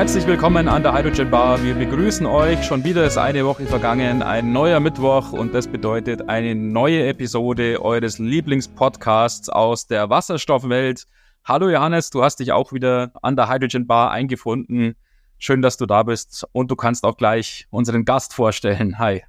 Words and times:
Herzlich 0.00 0.26
willkommen 0.26 0.66
an 0.66 0.82
der 0.82 0.94
Hydrogen 0.94 1.30
Bar. 1.30 1.62
Wir 1.62 1.74
begrüßen 1.74 2.24
euch. 2.24 2.64
Schon 2.64 2.84
wieder 2.84 3.04
ist 3.04 3.18
eine 3.18 3.44
Woche 3.44 3.66
vergangen, 3.66 4.22
ein 4.22 4.50
neuer 4.50 4.80
Mittwoch 4.80 5.34
und 5.34 5.52
das 5.52 5.68
bedeutet 5.68 6.26
eine 6.26 6.54
neue 6.54 7.06
Episode 7.06 7.82
eures 7.82 8.18
Lieblingspodcasts 8.18 9.50
aus 9.50 9.88
der 9.88 10.08
Wasserstoffwelt. 10.08 11.04
Hallo 11.44 11.68
Johannes, 11.68 12.08
du 12.08 12.24
hast 12.24 12.36
dich 12.36 12.50
auch 12.52 12.72
wieder 12.72 13.12
an 13.20 13.36
der 13.36 13.50
Hydrogen 13.50 13.86
Bar 13.86 14.10
eingefunden. 14.10 14.94
Schön, 15.36 15.60
dass 15.60 15.76
du 15.76 15.84
da 15.84 16.02
bist 16.02 16.46
und 16.52 16.70
du 16.70 16.76
kannst 16.76 17.04
auch 17.04 17.18
gleich 17.18 17.66
unseren 17.68 18.06
Gast 18.06 18.32
vorstellen. 18.32 18.98
Hi. 18.98 19.22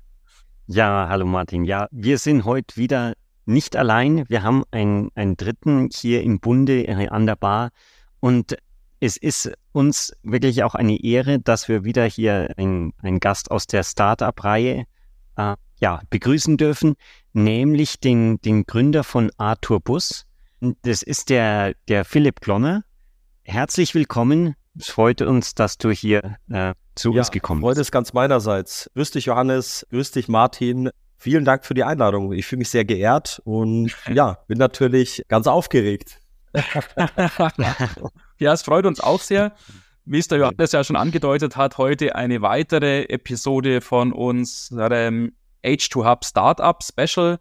Ja, 0.67 1.07
hallo 1.09 1.25
Martin. 1.25 1.65
Ja, 1.65 1.89
wir 1.91 2.17
sind 2.17 2.45
heute 2.45 2.77
wieder 2.77 3.11
nicht 3.45 3.75
allein. 3.75 4.23
Wir 4.29 4.41
haben 4.43 4.63
einen, 4.71 5.09
einen 5.15 5.35
Dritten 5.35 5.89
hier 5.91 6.23
im 6.23 6.39
Bunde 6.39 7.09
an 7.11 7.25
der 7.25 7.35
Bar 7.35 7.71
und 8.21 8.55
es 9.01 9.17
ist 9.17 9.51
uns 9.73 10.13
wirklich 10.21 10.63
auch 10.63 10.75
eine 10.75 11.03
Ehre, 11.03 11.39
dass 11.39 11.67
wir 11.67 11.83
wieder 11.83 12.05
hier 12.05 12.53
einen 12.55 13.19
Gast 13.19 13.49
aus 13.49 13.65
der 13.65 13.83
Startup-Reihe 13.83 14.85
äh, 15.37 15.55
ja, 15.79 16.01
begrüßen 16.11 16.55
dürfen, 16.55 16.93
nämlich 17.33 17.99
den, 17.99 18.39
den 18.41 18.63
Gründer 18.65 19.03
von 19.03 19.31
Arthur 19.37 19.81
Bus. 19.81 20.27
Das 20.83 21.01
ist 21.01 21.29
der, 21.29 21.73
der 21.87 22.05
Philipp 22.05 22.41
Glonner. 22.41 22.83
Herzlich 23.41 23.95
willkommen. 23.95 24.55
Es 24.79 24.89
freut 24.89 25.23
uns, 25.23 25.55
dass 25.55 25.79
du 25.79 25.89
hier 25.89 26.37
äh, 26.51 26.75
zu 26.93 27.11
ja, 27.11 27.21
uns 27.21 27.31
gekommen 27.31 27.61
bist. 27.61 27.65
Freut 27.65 27.77
ist 27.81 27.91
ganz 27.91 28.13
meinerseits. 28.13 28.89
Grüß 28.93 29.11
dich, 29.11 29.25
Johannes. 29.25 29.85
Grüß 29.89 30.11
dich, 30.11 30.27
Martin. 30.27 30.91
Vielen 31.17 31.43
Dank 31.43 31.65
für 31.65 31.73
die 31.73 31.83
Einladung. 31.83 32.33
Ich 32.33 32.45
fühle 32.45 32.59
mich 32.59 32.69
sehr 32.69 32.85
geehrt 32.85 33.41
und 33.45 33.95
ja, 34.13 34.37
bin 34.47 34.59
natürlich 34.59 35.23
ganz 35.27 35.47
aufgeregt. 35.47 36.20
Ja, 38.39 38.53
es 38.53 38.63
freut 38.63 38.85
uns 38.85 38.99
auch 38.99 39.21
sehr. 39.21 39.53
Wie 40.05 40.17
es 40.17 40.27
der 40.27 40.39
Johannes 40.39 40.71
ja 40.71 40.83
schon 40.83 40.95
angedeutet 40.95 41.55
hat, 41.55 41.77
heute 41.77 42.15
eine 42.15 42.41
weitere 42.41 43.03
Episode 43.03 43.81
von 43.81 44.11
unserem 44.11 45.33
H2 45.63 46.09
Hub 46.09 46.25
Startup 46.25 46.83
Special. 46.83 47.39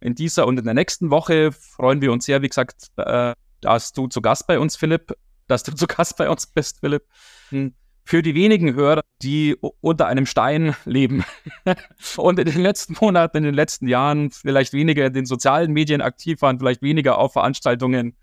In 0.00 0.14
dieser 0.14 0.46
und 0.46 0.58
in 0.58 0.64
der 0.64 0.74
nächsten 0.74 1.10
Woche 1.10 1.52
freuen 1.52 2.00
wir 2.00 2.10
uns 2.10 2.24
sehr, 2.24 2.42
wie 2.42 2.48
gesagt, 2.48 2.90
äh, 2.96 3.34
dass 3.60 3.92
du 3.92 4.06
zu 4.08 4.22
Gast 4.22 4.46
bei 4.46 4.58
uns, 4.58 4.76
Philipp, 4.76 5.14
dass 5.46 5.62
du 5.62 5.74
zu 5.74 5.86
Gast 5.86 6.16
bei 6.16 6.28
uns 6.28 6.46
bist, 6.46 6.80
Philipp. 6.80 7.04
Hm. 7.50 7.74
Für 8.06 8.22
die 8.22 8.34
wenigen 8.34 8.74
Hörer, 8.74 9.02
die 9.22 9.56
unter 9.80 10.06
einem 10.06 10.26
Stein 10.26 10.76
leben 10.84 11.24
und 12.16 12.38
in 12.38 12.46
den 12.46 12.60
letzten 12.60 12.96
Monaten, 13.00 13.38
in 13.38 13.44
den 13.44 13.54
letzten 13.54 13.88
Jahren 13.88 14.30
vielleicht 14.30 14.74
weniger 14.74 15.06
in 15.06 15.14
den 15.14 15.26
sozialen 15.26 15.72
Medien 15.72 16.02
aktiv 16.02 16.42
waren, 16.42 16.58
vielleicht 16.58 16.82
weniger 16.82 17.16
auf 17.16 17.32
Veranstaltungen 17.32 18.16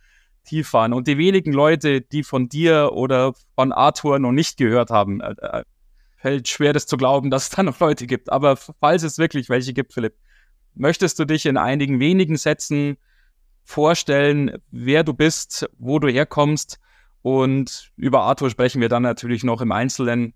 tief 0.43 0.73
waren. 0.73 0.93
Und 0.93 1.07
die 1.07 1.17
wenigen 1.17 1.53
Leute, 1.53 2.01
die 2.01 2.23
von 2.23 2.49
dir 2.49 2.91
oder 2.93 3.33
von 3.55 3.71
Arthur 3.71 4.19
noch 4.19 4.31
nicht 4.31 4.57
gehört 4.57 4.89
haben, 4.89 5.21
äh, 5.21 5.33
äh, 5.41 5.63
fällt 6.17 6.47
schwer, 6.47 6.73
das 6.73 6.85
zu 6.85 6.97
glauben, 6.97 7.31
dass 7.31 7.43
es 7.43 7.49
da 7.49 7.63
noch 7.63 7.79
Leute 7.79 8.07
gibt. 8.07 8.31
Aber 8.31 8.55
falls 8.55 9.03
es 9.03 9.17
wirklich 9.17 9.49
welche 9.49 9.73
gibt, 9.73 9.93
Philipp, 9.93 10.15
möchtest 10.75 11.19
du 11.19 11.25
dich 11.25 11.45
in 11.45 11.57
einigen 11.57 11.99
wenigen 11.99 12.37
Sätzen 12.37 12.97
vorstellen, 13.63 14.57
wer 14.71 15.03
du 15.03 15.13
bist, 15.13 15.69
wo 15.77 15.99
du 15.99 16.07
herkommst? 16.07 16.79
Und 17.21 17.91
über 17.95 18.21
Arthur 18.21 18.49
sprechen 18.49 18.81
wir 18.81 18.89
dann 18.89 19.03
natürlich 19.03 19.43
noch 19.43 19.61
im 19.61 19.71
Einzelnen. 19.71 20.33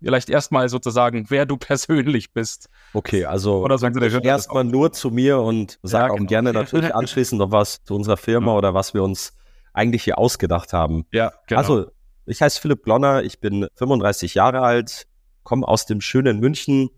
Vielleicht 0.00 0.28
erstmal 0.28 0.68
sozusagen, 0.68 1.26
wer 1.30 1.46
du 1.46 1.56
persönlich 1.58 2.32
bist. 2.32 2.68
Okay, 2.92 3.24
also 3.24 3.64
oder 3.64 3.78
sagen 3.78 3.98
Sie, 3.98 4.18
erstmal 4.22 4.64
nur 4.64 4.92
zu 4.92 5.10
mir 5.10 5.38
und 5.40 5.78
sage 5.82 6.06
ja, 6.06 6.12
auch 6.12 6.16
genau. 6.16 6.28
gerne 6.28 6.52
natürlich 6.52 6.94
anschließend 6.94 7.38
noch 7.38 7.50
was 7.50 7.82
zu 7.84 7.94
unserer 7.94 8.16
Firma 8.16 8.52
mhm. 8.52 8.58
oder 8.58 8.74
was 8.74 8.94
wir 8.94 9.02
uns 9.02 9.32
eigentlich 9.74 10.04
hier 10.04 10.18
ausgedacht 10.18 10.72
haben. 10.72 11.04
Ja, 11.12 11.32
genau. 11.46 11.60
Also, 11.60 11.90
ich 12.26 12.40
heiße 12.40 12.60
Philipp 12.60 12.84
Glonner, 12.84 13.22
ich 13.22 13.40
bin 13.40 13.66
35 13.74 14.34
Jahre 14.34 14.60
alt, 14.60 15.06
komme 15.42 15.68
aus 15.68 15.84
dem 15.84 16.00
schönen 16.00 16.40
München, 16.40 16.88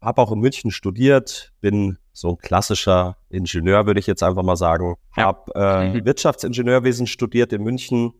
habe 0.00 0.22
auch 0.22 0.32
in 0.32 0.40
München 0.40 0.70
studiert, 0.70 1.52
bin 1.60 1.98
so 2.12 2.30
ein 2.30 2.38
klassischer 2.38 3.16
Ingenieur, 3.28 3.86
würde 3.86 4.00
ich 4.00 4.06
jetzt 4.06 4.22
einfach 4.22 4.42
mal 4.42 4.56
sagen. 4.56 4.96
Ja. 5.16 5.24
Habe 5.24 5.52
äh, 5.54 5.90
mhm. 5.90 6.04
Wirtschaftsingenieurwesen 6.04 7.06
studiert 7.06 7.52
in 7.52 7.62
München 7.62 8.14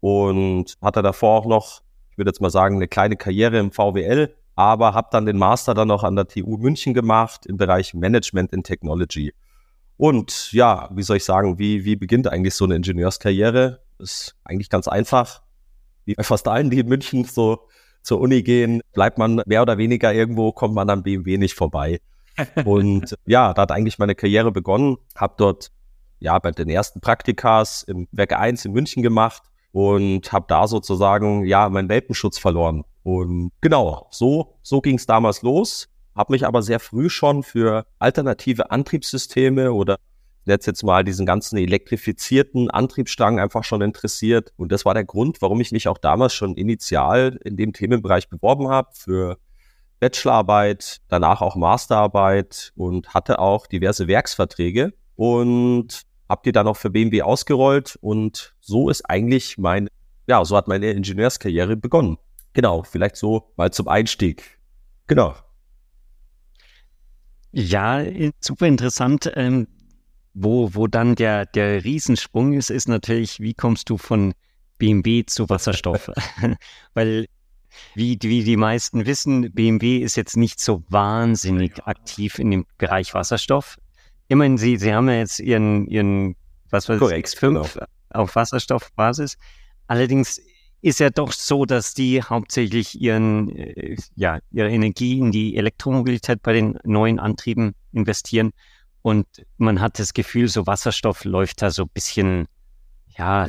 und 0.00 0.76
hatte 0.82 1.02
davor 1.02 1.40
auch 1.40 1.46
noch, 1.46 1.82
ich 2.10 2.18
würde 2.18 2.30
jetzt 2.30 2.40
mal 2.40 2.50
sagen, 2.50 2.76
eine 2.76 2.88
kleine 2.88 3.16
Karriere 3.16 3.58
im 3.58 3.72
VWL, 3.72 4.34
aber 4.54 4.94
habe 4.94 5.08
dann 5.10 5.26
den 5.26 5.38
Master 5.38 5.74
dann 5.74 5.88
noch 5.88 6.04
an 6.04 6.16
der 6.16 6.28
TU 6.28 6.56
München 6.58 6.94
gemacht 6.94 7.46
im 7.46 7.56
Bereich 7.56 7.94
Management 7.94 8.52
and 8.52 8.66
Technology. 8.66 9.32
Und 9.96 10.52
ja, 10.52 10.90
wie 10.92 11.02
soll 11.02 11.18
ich 11.18 11.24
sagen, 11.24 11.58
wie, 11.58 11.84
wie 11.84 11.96
beginnt 11.96 12.28
eigentlich 12.28 12.54
so 12.54 12.64
eine 12.64 12.76
Ingenieurskarriere? 12.76 13.80
Ist 13.98 14.34
eigentlich 14.44 14.70
ganz 14.70 14.88
einfach. 14.88 15.42
Wie 16.04 16.14
bei 16.14 16.22
fast 16.22 16.48
allen, 16.48 16.70
die 16.70 16.80
in 16.80 16.88
München 16.88 17.24
so 17.24 17.68
zur 18.02 18.20
Uni 18.20 18.42
gehen, 18.42 18.82
bleibt 18.92 19.18
man 19.18 19.42
mehr 19.46 19.62
oder 19.62 19.78
weniger 19.78 20.12
irgendwo, 20.12 20.52
kommt 20.52 20.74
man 20.74 20.90
an 20.90 21.02
BMW 21.02 21.38
nicht 21.38 21.54
vorbei. 21.54 22.00
Und 22.64 23.16
ja, 23.24 23.54
da 23.54 23.62
hat 23.62 23.72
eigentlich 23.72 23.98
meine 23.98 24.14
Karriere 24.14 24.52
begonnen. 24.52 24.96
Hab 25.14 25.38
dort 25.38 25.70
ja 26.18 26.38
bei 26.38 26.50
den 26.50 26.68
ersten 26.68 27.00
Praktikas 27.00 27.84
im 27.84 28.08
Werk 28.10 28.32
1 28.32 28.64
in 28.64 28.72
München 28.72 29.02
gemacht 29.02 29.42
und 29.72 30.32
habe 30.32 30.46
da 30.48 30.66
sozusagen 30.66 31.44
ja 31.44 31.68
meinen 31.68 31.88
Welpenschutz 31.88 32.38
verloren. 32.38 32.84
Und 33.02 33.50
genau, 33.60 34.08
so 34.10 34.56
so 34.62 34.80
ging 34.80 34.96
es 34.96 35.06
damals 35.06 35.42
los 35.42 35.88
habe 36.14 36.32
mich 36.32 36.46
aber 36.46 36.62
sehr 36.62 36.80
früh 36.80 37.08
schon 37.10 37.42
für 37.42 37.86
alternative 37.98 38.70
Antriebssysteme 38.70 39.72
oder 39.72 39.98
jetzt 40.46 40.66
jetzt 40.66 40.82
mal 40.82 41.04
diesen 41.04 41.26
ganzen 41.26 41.56
elektrifizierten 41.56 42.70
Antriebsstangen 42.70 43.40
einfach 43.40 43.64
schon 43.64 43.80
interessiert. 43.80 44.52
Und 44.56 44.72
das 44.72 44.84
war 44.84 44.94
der 44.94 45.04
Grund, 45.04 45.40
warum 45.40 45.60
ich 45.60 45.72
mich 45.72 45.88
auch 45.88 45.98
damals 45.98 46.34
schon 46.34 46.54
initial 46.54 47.38
in 47.44 47.56
dem 47.56 47.72
Themenbereich 47.72 48.28
beworben 48.28 48.68
habe 48.68 48.90
für 48.92 49.38
Bachelorarbeit, 50.00 51.00
danach 51.08 51.40
auch 51.40 51.56
Masterarbeit 51.56 52.72
und 52.76 53.14
hatte 53.14 53.38
auch 53.38 53.66
diverse 53.66 54.06
Werksverträge 54.06 54.92
und 55.16 56.02
habe 56.28 56.42
die 56.44 56.52
dann 56.52 56.66
auch 56.66 56.76
für 56.76 56.90
BMW 56.90 57.22
ausgerollt 57.22 57.96
und 58.00 58.54
so 58.60 58.90
ist 58.90 59.08
eigentlich 59.08 59.56
mein, 59.56 59.88
ja, 60.26 60.44
so 60.44 60.56
hat 60.56 60.68
meine 60.68 60.90
Ingenieurskarriere 60.90 61.76
begonnen. 61.76 62.18
Genau, 62.52 62.82
vielleicht 62.82 63.16
so 63.16 63.52
mal 63.56 63.72
zum 63.72 63.88
Einstieg. 63.88 64.58
Genau. 65.06 65.34
Ja, 67.54 68.04
super 68.40 68.66
interessant. 68.66 69.30
Ähm, 69.36 69.68
wo, 70.34 70.74
wo 70.74 70.88
dann 70.88 71.14
der, 71.14 71.46
der 71.46 71.84
Riesensprung 71.84 72.52
ist, 72.52 72.70
ist 72.70 72.88
natürlich, 72.88 73.38
wie 73.38 73.54
kommst 73.54 73.88
du 73.88 73.96
von 73.96 74.34
BMW 74.78 75.24
zu 75.24 75.48
Wasserstoff? 75.48 76.10
Weil, 76.94 77.26
wie, 77.94 78.18
wie 78.20 78.42
die 78.42 78.56
meisten 78.56 79.06
wissen, 79.06 79.52
BMW 79.52 79.98
ist 79.98 80.16
jetzt 80.16 80.36
nicht 80.36 80.60
so 80.60 80.82
wahnsinnig 80.88 81.86
aktiv 81.86 82.40
in 82.40 82.50
dem 82.50 82.66
Bereich 82.76 83.14
Wasserstoff. 83.14 83.78
Immerhin, 84.26 84.58
sie, 84.58 84.76
sie 84.76 84.92
haben 84.92 85.08
ja 85.08 85.18
jetzt 85.18 85.38
ihren, 85.38 85.86
ihren 85.86 86.34
was 86.70 86.88
weiß 86.88 87.00
ich, 87.00 87.08
X5 87.08 87.40
genau. 87.40 87.66
auf 88.10 88.34
Wasserstoffbasis. 88.34 89.36
Allerdings 89.86 90.40
ist 90.84 91.00
ja 91.00 91.08
doch 91.08 91.32
so, 91.32 91.64
dass 91.64 91.94
die 91.94 92.22
hauptsächlich 92.22 93.00
ihren, 93.00 93.48
äh, 93.56 93.96
ja, 94.16 94.38
ihre 94.50 94.70
Energie 94.70 95.18
in 95.18 95.32
die 95.32 95.56
Elektromobilität 95.56 96.42
bei 96.42 96.52
den 96.52 96.78
neuen 96.84 97.18
Antrieben 97.18 97.74
investieren. 97.92 98.52
Und 99.00 99.26
man 99.56 99.80
hat 99.80 99.98
das 99.98 100.12
Gefühl, 100.12 100.48
so 100.48 100.66
Wasserstoff 100.66 101.24
läuft 101.24 101.62
da 101.62 101.70
so 101.70 101.84
ein 101.84 101.90
bisschen, 101.94 102.48
ja, 103.16 103.46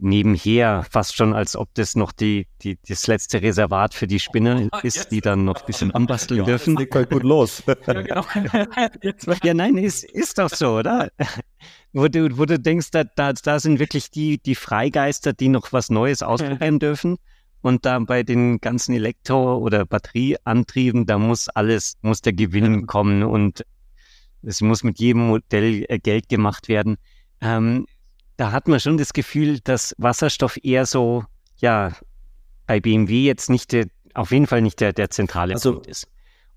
nebenher, 0.00 0.84
fast 0.90 1.16
schon, 1.16 1.32
als 1.32 1.56
ob 1.56 1.72
das 1.74 1.96
noch 1.96 2.12
die, 2.12 2.48
die, 2.60 2.78
das 2.86 3.06
letzte 3.06 3.40
Reservat 3.40 3.94
für 3.94 4.06
die 4.06 4.20
Spinner 4.20 4.68
ah, 4.70 4.80
ist, 4.80 5.10
die 5.10 5.22
dann 5.22 5.46
noch 5.46 5.60
ein 5.60 5.66
bisschen 5.66 5.90
anbasteln 5.90 6.40
ja, 6.40 6.44
dürfen. 6.44 6.76
Das 6.76 6.86
halt 6.92 7.10
gut 7.10 7.22
los. 7.22 7.62
ja, 7.66 7.74
genau. 8.02 8.24
ja, 9.42 9.54
nein, 9.54 9.78
ist, 9.78 10.04
ist 10.04 10.38
doch 10.38 10.50
so, 10.50 10.76
oder? 10.78 11.10
Wo 11.94 12.08
du, 12.08 12.36
wo 12.36 12.44
du 12.44 12.58
denkst, 12.58 12.90
da, 12.90 13.04
da, 13.04 13.32
da 13.32 13.60
sind 13.60 13.78
wirklich 13.78 14.10
die, 14.10 14.38
die 14.38 14.56
Freigeister, 14.56 15.32
die 15.32 15.48
noch 15.48 15.72
was 15.72 15.90
Neues 15.90 16.22
ausprobieren 16.22 16.80
dürfen. 16.80 17.18
Und 17.62 17.86
da 17.86 17.98
bei 18.00 18.24
den 18.24 18.60
ganzen 18.60 18.94
Elektro- 18.94 19.56
oder 19.58 19.86
Batterieantrieben, 19.86 21.06
da 21.06 21.18
muss 21.18 21.48
alles, 21.48 21.96
muss 22.02 22.20
der 22.20 22.34
Gewinn 22.34 22.86
kommen 22.86 23.22
und 23.22 23.64
es 24.42 24.60
muss 24.60 24.82
mit 24.82 24.98
jedem 24.98 25.28
Modell 25.28 25.86
äh, 25.88 25.98
Geld 25.98 26.28
gemacht 26.28 26.68
werden. 26.68 26.96
Ähm, 27.40 27.86
da 28.36 28.52
hat 28.52 28.68
man 28.68 28.80
schon 28.80 28.98
das 28.98 29.12
Gefühl, 29.12 29.60
dass 29.60 29.94
Wasserstoff 29.96 30.58
eher 30.62 30.86
so, 30.86 31.24
ja, 31.56 31.92
bei 32.66 32.80
BMW 32.80 33.24
jetzt 33.24 33.48
nicht 33.48 33.72
der, 33.72 33.86
auf 34.14 34.32
jeden 34.32 34.46
Fall 34.46 34.62
nicht 34.62 34.80
der, 34.80 34.92
der 34.92 35.10
zentrale 35.10 35.54
also, 35.54 35.74
Punkt 35.74 35.86
ist. 35.86 36.08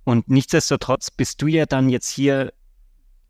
Und 0.04 0.30
nichtsdestotrotz 0.30 1.12
bist 1.12 1.42
du 1.42 1.48
ja 1.48 1.66
dann 1.66 1.90
jetzt 1.90 2.10
hier, 2.10 2.52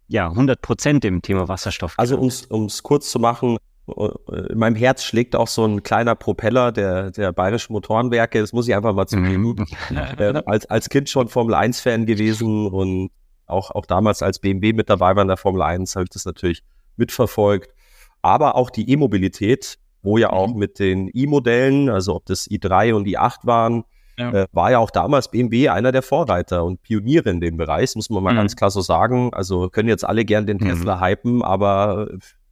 ja, 0.07 0.29
100 0.29 0.61
Prozent 0.61 1.05
im 1.05 1.21
Thema 1.21 1.47
Wasserstoff. 1.47 1.93
Also, 1.97 2.17
um 2.17 2.65
es 2.65 2.83
kurz 2.83 3.11
zu 3.11 3.19
machen, 3.19 3.57
äh, 3.87 4.51
in 4.51 4.57
meinem 4.57 4.75
Herz 4.75 5.03
schlägt 5.03 5.35
auch 5.35 5.47
so 5.47 5.65
ein 5.65 5.83
kleiner 5.83 6.15
Propeller 6.15 6.71
der, 6.71 7.11
der 7.11 7.33
Bayerischen 7.33 7.73
Motorenwerke. 7.73 8.39
Das 8.39 8.53
muss 8.53 8.67
ich 8.67 8.75
einfach 8.75 8.93
mal 8.93 9.07
zugeben. 9.07 9.55
Mhm. 9.89 9.97
äh, 10.17 10.41
als, 10.45 10.65
als 10.67 10.89
Kind 10.89 11.09
schon 11.09 11.27
Formel 11.27 11.55
1-Fan 11.55 12.05
gewesen 12.05 12.67
und 12.67 13.11
auch, 13.45 13.71
auch 13.71 13.85
damals 13.85 14.21
als 14.21 14.39
BMW 14.39 14.73
mit 14.73 14.89
dabei 14.89 15.15
war 15.15 15.21
in 15.21 15.29
der 15.29 15.37
Formel 15.37 15.61
1, 15.61 15.95
habe 15.95 16.03
ich 16.03 16.09
das 16.09 16.25
natürlich 16.25 16.63
mitverfolgt 16.97 17.73
aber 18.21 18.55
auch 18.55 18.69
die 18.69 18.89
E-Mobilität, 18.89 19.77
wo 20.01 20.17
ja 20.17 20.31
auch 20.31 20.53
mhm. 20.53 20.59
mit 20.59 20.79
den 20.79 21.09
E-Modellen, 21.13 21.89
also 21.89 22.15
ob 22.15 22.25
das 22.25 22.49
i3 22.49 22.93
und 22.93 23.07
i8 23.07 23.45
waren, 23.45 23.83
ja. 24.19 24.31
Äh, 24.31 24.47
war 24.51 24.71
ja 24.71 24.79
auch 24.79 24.91
damals 24.91 25.29
BMW 25.29 25.69
einer 25.69 25.91
der 25.91 26.01
Vorreiter 26.01 26.63
und 26.63 26.81
Pioniere 26.81 27.29
in 27.29 27.39
dem 27.39 27.57
Bereich, 27.57 27.95
muss 27.95 28.09
man 28.09 28.23
mal 28.23 28.33
mhm. 28.33 28.37
ganz 28.37 28.55
klar 28.55 28.71
so 28.71 28.81
sagen. 28.81 29.33
Also 29.33 29.69
können 29.69 29.89
jetzt 29.89 30.03
alle 30.03 30.25
gern 30.25 30.47
den 30.47 30.59
Tesla 30.59 30.97
mhm. 30.97 31.01
hypen, 31.01 31.41
aber 31.43 32.07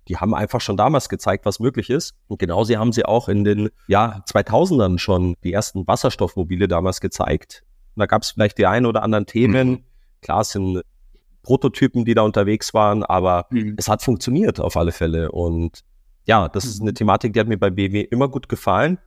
die 0.08 0.18
haben 0.18 0.36
einfach 0.36 0.62
schon 0.62 0.78
damals 0.78 1.10
gezeigt, 1.10 1.46
was 1.46 1.60
möglich 1.60 1.90
ist. 1.90 2.14
Und 2.28 2.40
genauso 2.40 2.76
haben 2.76 2.92
sie 2.92 3.06
auch 3.06 3.28
in 3.28 3.44
den 3.44 3.70
ja, 3.88 4.24
2000ern 4.30 5.00
schon 5.00 5.36
die 5.44 5.54
ersten 5.54 5.88
Wasserstoffmobile 5.88 6.68
damals 6.68 7.02
gezeigt. 7.02 7.64
Und 7.96 8.02
da 8.02 8.06
gab 8.06 8.22
es 8.22 8.32
vielleicht 8.32 8.58
die 8.58 8.68
ein 8.68 8.86
oder 8.86 9.02
anderen 9.02 9.26
Themen. 9.26 9.70
Mhm. 9.70 9.84
Klar, 10.22 10.42
es 10.42 10.50
sind 10.50 10.82
Prototypen, 11.42 12.06
die 12.06 12.14
da 12.14 12.22
unterwegs 12.22 12.74
waren, 12.74 13.04
aber 13.04 13.48
mhm. 13.50 13.76
es 13.78 13.88
hat 13.88 14.04
funktioniert 14.04 14.60
auf 14.60 14.78
alle 14.78 14.92
Fälle. 14.92 15.32
Und 15.32 15.82
ja, 16.26 16.50
das 16.50 16.66
ist 16.66 16.82
eine 16.82 16.92
mhm. 16.92 16.96
Thematik, 16.96 17.34
die 17.34 17.40
hat 17.40 17.48
mir 17.48 17.58
bei 17.58 17.70
BMW 17.70 18.02
immer 18.02 18.28
gut 18.28 18.50
gefallen. 18.50 19.00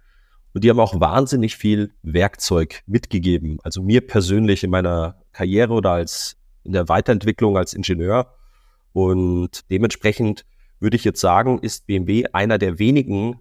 Und 0.54 0.64
die 0.64 0.70
haben 0.70 0.80
auch 0.80 0.98
wahnsinnig 0.98 1.56
viel 1.56 1.92
Werkzeug 2.02 2.82
mitgegeben. 2.86 3.58
Also 3.62 3.82
mir 3.82 4.06
persönlich 4.06 4.64
in 4.64 4.70
meiner 4.70 5.22
Karriere 5.32 5.72
oder 5.72 5.92
als 5.92 6.36
in 6.64 6.72
der 6.72 6.88
Weiterentwicklung 6.88 7.56
als 7.56 7.74
Ingenieur. 7.74 8.34
Und 8.92 9.70
dementsprechend 9.70 10.44
würde 10.80 10.96
ich 10.96 11.04
jetzt 11.04 11.20
sagen, 11.20 11.58
ist 11.60 11.86
BMW 11.86 12.24
einer 12.32 12.58
der 12.58 12.78
wenigen 12.78 13.38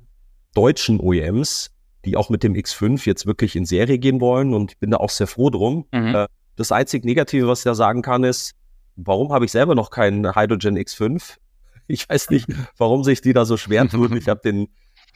deutschen 0.53 0.99
OEMs, 0.99 1.71
die 2.05 2.17
auch 2.17 2.29
mit 2.29 2.43
dem 2.43 2.53
X5 2.53 3.05
jetzt 3.05 3.25
wirklich 3.25 3.55
in 3.55 3.65
Serie 3.65 3.99
gehen 3.99 4.21
wollen. 4.21 4.53
Und 4.53 4.73
ich 4.73 4.79
bin 4.79 4.91
da 4.91 4.97
auch 4.97 5.09
sehr 5.09 5.27
froh 5.27 5.49
drum. 5.49 5.85
Mhm. 5.91 6.15
Äh, 6.15 6.27
das 6.55 6.71
einzig 6.71 7.05
Negative, 7.05 7.47
was 7.47 7.59
ich 7.59 7.65
da 7.65 7.75
sagen 7.75 8.01
kann, 8.01 8.23
ist, 8.23 8.53
warum 8.95 9.31
habe 9.31 9.45
ich 9.45 9.51
selber 9.51 9.75
noch 9.75 9.91
keinen 9.91 10.35
Hydrogen 10.35 10.77
X5? 10.77 11.37
Ich 11.87 12.09
weiß 12.09 12.31
nicht, 12.31 12.47
warum 12.77 13.03
sich 13.03 13.21
die 13.21 13.33
da 13.33 13.45
so 13.45 13.57
schwer 13.57 13.87
tun. 13.87 14.15
Ich 14.17 14.27
habe 14.27 14.41
den 14.43 14.67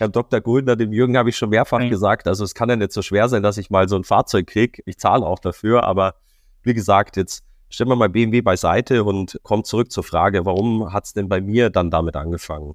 Herrn 0.01 0.11
Dr. 0.11 0.41
Guldner, 0.41 0.75
dem 0.75 0.91
Jürgen, 0.91 1.15
habe 1.15 1.29
ich 1.29 1.37
schon 1.37 1.51
mehrfach 1.51 1.79
mhm. 1.79 1.91
gesagt, 1.91 2.27
also 2.27 2.43
es 2.43 2.55
kann 2.55 2.67
ja 2.69 2.75
nicht 2.75 2.91
so 2.91 3.03
schwer 3.03 3.29
sein, 3.29 3.43
dass 3.43 3.59
ich 3.59 3.69
mal 3.69 3.87
so 3.87 3.95
ein 3.95 4.03
Fahrzeug 4.03 4.47
kriege. 4.47 4.81
Ich 4.87 4.97
zahle 4.97 5.23
auch 5.23 5.37
dafür, 5.37 5.83
aber 5.83 6.15
wie 6.63 6.73
gesagt, 6.73 7.17
jetzt 7.17 7.43
stellen 7.69 7.87
wir 7.87 7.95
mal 7.95 8.09
BMW 8.09 8.41
beiseite 8.41 9.03
und 9.03 9.39
kommen 9.43 9.63
zurück 9.63 9.91
zur 9.91 10.03
Frage, 10.03 10.43
warum 10.43 10.91
hat 10.91 11.05
es 11.05 11.13
denn 11.13 11.29
bei 11.29 11.39
mir 11.39 11.69
dann 11.69 11.91
damit 11.91 12.15
angefangen? 12.15 12.73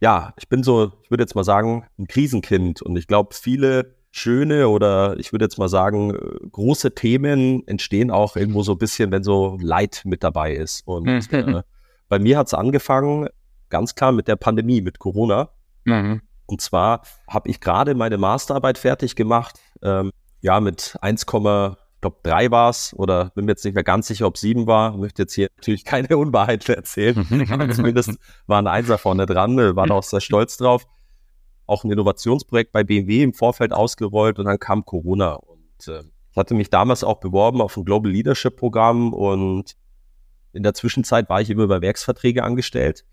Ja, 0.00 0.32
ich 0.38 0.48
bin 0.48 0.62
so, 0.62 0.92
ich 1.02 1.10
würde 1.10 1.24
jetzt 1.24 1.34
mal 1.34 1.42
sagen, 1.42 1.84
ein 1.98 2.06
Krisenkind 2.06 2.80
und 2.80 2.94
ich 2.96 3.08
glaube, 3.08 3.34
viele 3.34 3.96
schöne 4.12 4.68
oder 4.68 5.18
ich 5.18 5.32
würde 5.32 5.46
jetzt 5.46 5.58
mal 5.58 5.68
sagen, 5.68 6.14
äh, 6.14 6.48
große 6.52 6.94
Themen 6.94 7.66
entstehen 7.66 8.12
auch 8.12 8.36
irgendwo 8.36 8.62
so 8.62 8.72
ein 8.72 8.78
bisschen, 8.78 9.10
wenn 9.10 9.24
so 9.24 9.58
Leid 9.60 10.02
mit 10.04 10.22
dabei 10.22 10.54
ist. 10.54 10.86
Und 10.86 11.08
äh, 11.32 11.62
bei 12.08 12.20
mir 12.20 12.38
hat 12.38 12.46
es 12.46 12.54
angefangen, 12.54 13.28
ganz 13.68 13.96
klar 13.96 14.12
mit 14.12 14.28
der 14.28 14.36
Pandemie, 14.36 14.80
mit 14.80 15.00
Corona. 15.00 15.50
Mhm. 15.84 16.22
Und 16.46 16.60
zwar 16.60 17.02
habe 17.28 17.48
ich 17.48 17.60
gerade 17.60 17.94
meine 17.94 18.18
Masterarbeit 18.18 18.78
fertig 18.78 19.16
gemacht, 19.16 19.58
ähm, 19.82 20.10
ja, 20.40 20.60
mit 20.60 20.96
1, 21.00 21.22
ich 21.22 21.26
glaube 21.26 21.76
3 22.22 22.50
war 22.50 22.68
es 22.68 22.92
oder 22.94 23.30
bin 23.34 23.46
mir 23.46 23.52
jetzt 23.52 23.64
nicht 23.64 23.74
mehr 23.74 23.84
ganz 23.84 24.08
sicher, 24.08 24.26
ob 24.26 24.36
7 24.36 24.66
war. 24.66 24.92
Ich 24.92 25.00
möchte 25.00 25.22
jetzt 25.22 25.34
hier 25.34 25.48
natürlich 25.56 25.84
keine 25.84 26.16
Unwahrheit 26.18 26.68
erzählen. 26.68 27.26
Zumindest 27.72 28.18
war 28.46 28.60
ein 28.60 28.66
Einser 28.66 28.98
vorne 28.98 29.24
dran, 29.24 29.56
war 29.56 29.90
auch 29.90 30.02
sehr 30.02 30.20
stolz 30.20 30.58
drauf 30.58 30.86
auch 31.66 31.84
ein 31.84 31.90
Innovationsprojekt 31.90 32.72
bei 32.72 32.84
BMW 32.84 33.22
im 33.22 33.32
Vorfeld 33.32 33.72
ausgerollt 33.72 34.38
und 34.38 34.46
dann 34.46 34.58
kam 34.58 34.84
Corona. 34.84 35.34
Und 35.34 35.88
äh, 35.88 36.02
ich 36.30 36.36
hatte 36.36 36.54
mich 36.54 36.70
damals 36.70 37.04
auch 37.04 37.20
beworben 37.20 37.60
auf 37.60 37.76
ein 37.76 37.84
Global 37.84 38.10
Leadership 38.10 38.56
Programm 38.56 39.12
und 39.12 39.76
in 40.52 40.62
der 40.62 40.74
Zwischenzeit 40.74 41.28
war 41.28 41.40
ich 41.40 41.50
immer 41.50 41.64
über 41.64 41.80
Werksverträge 41.80 42.44
angestellt. 42.44 43.04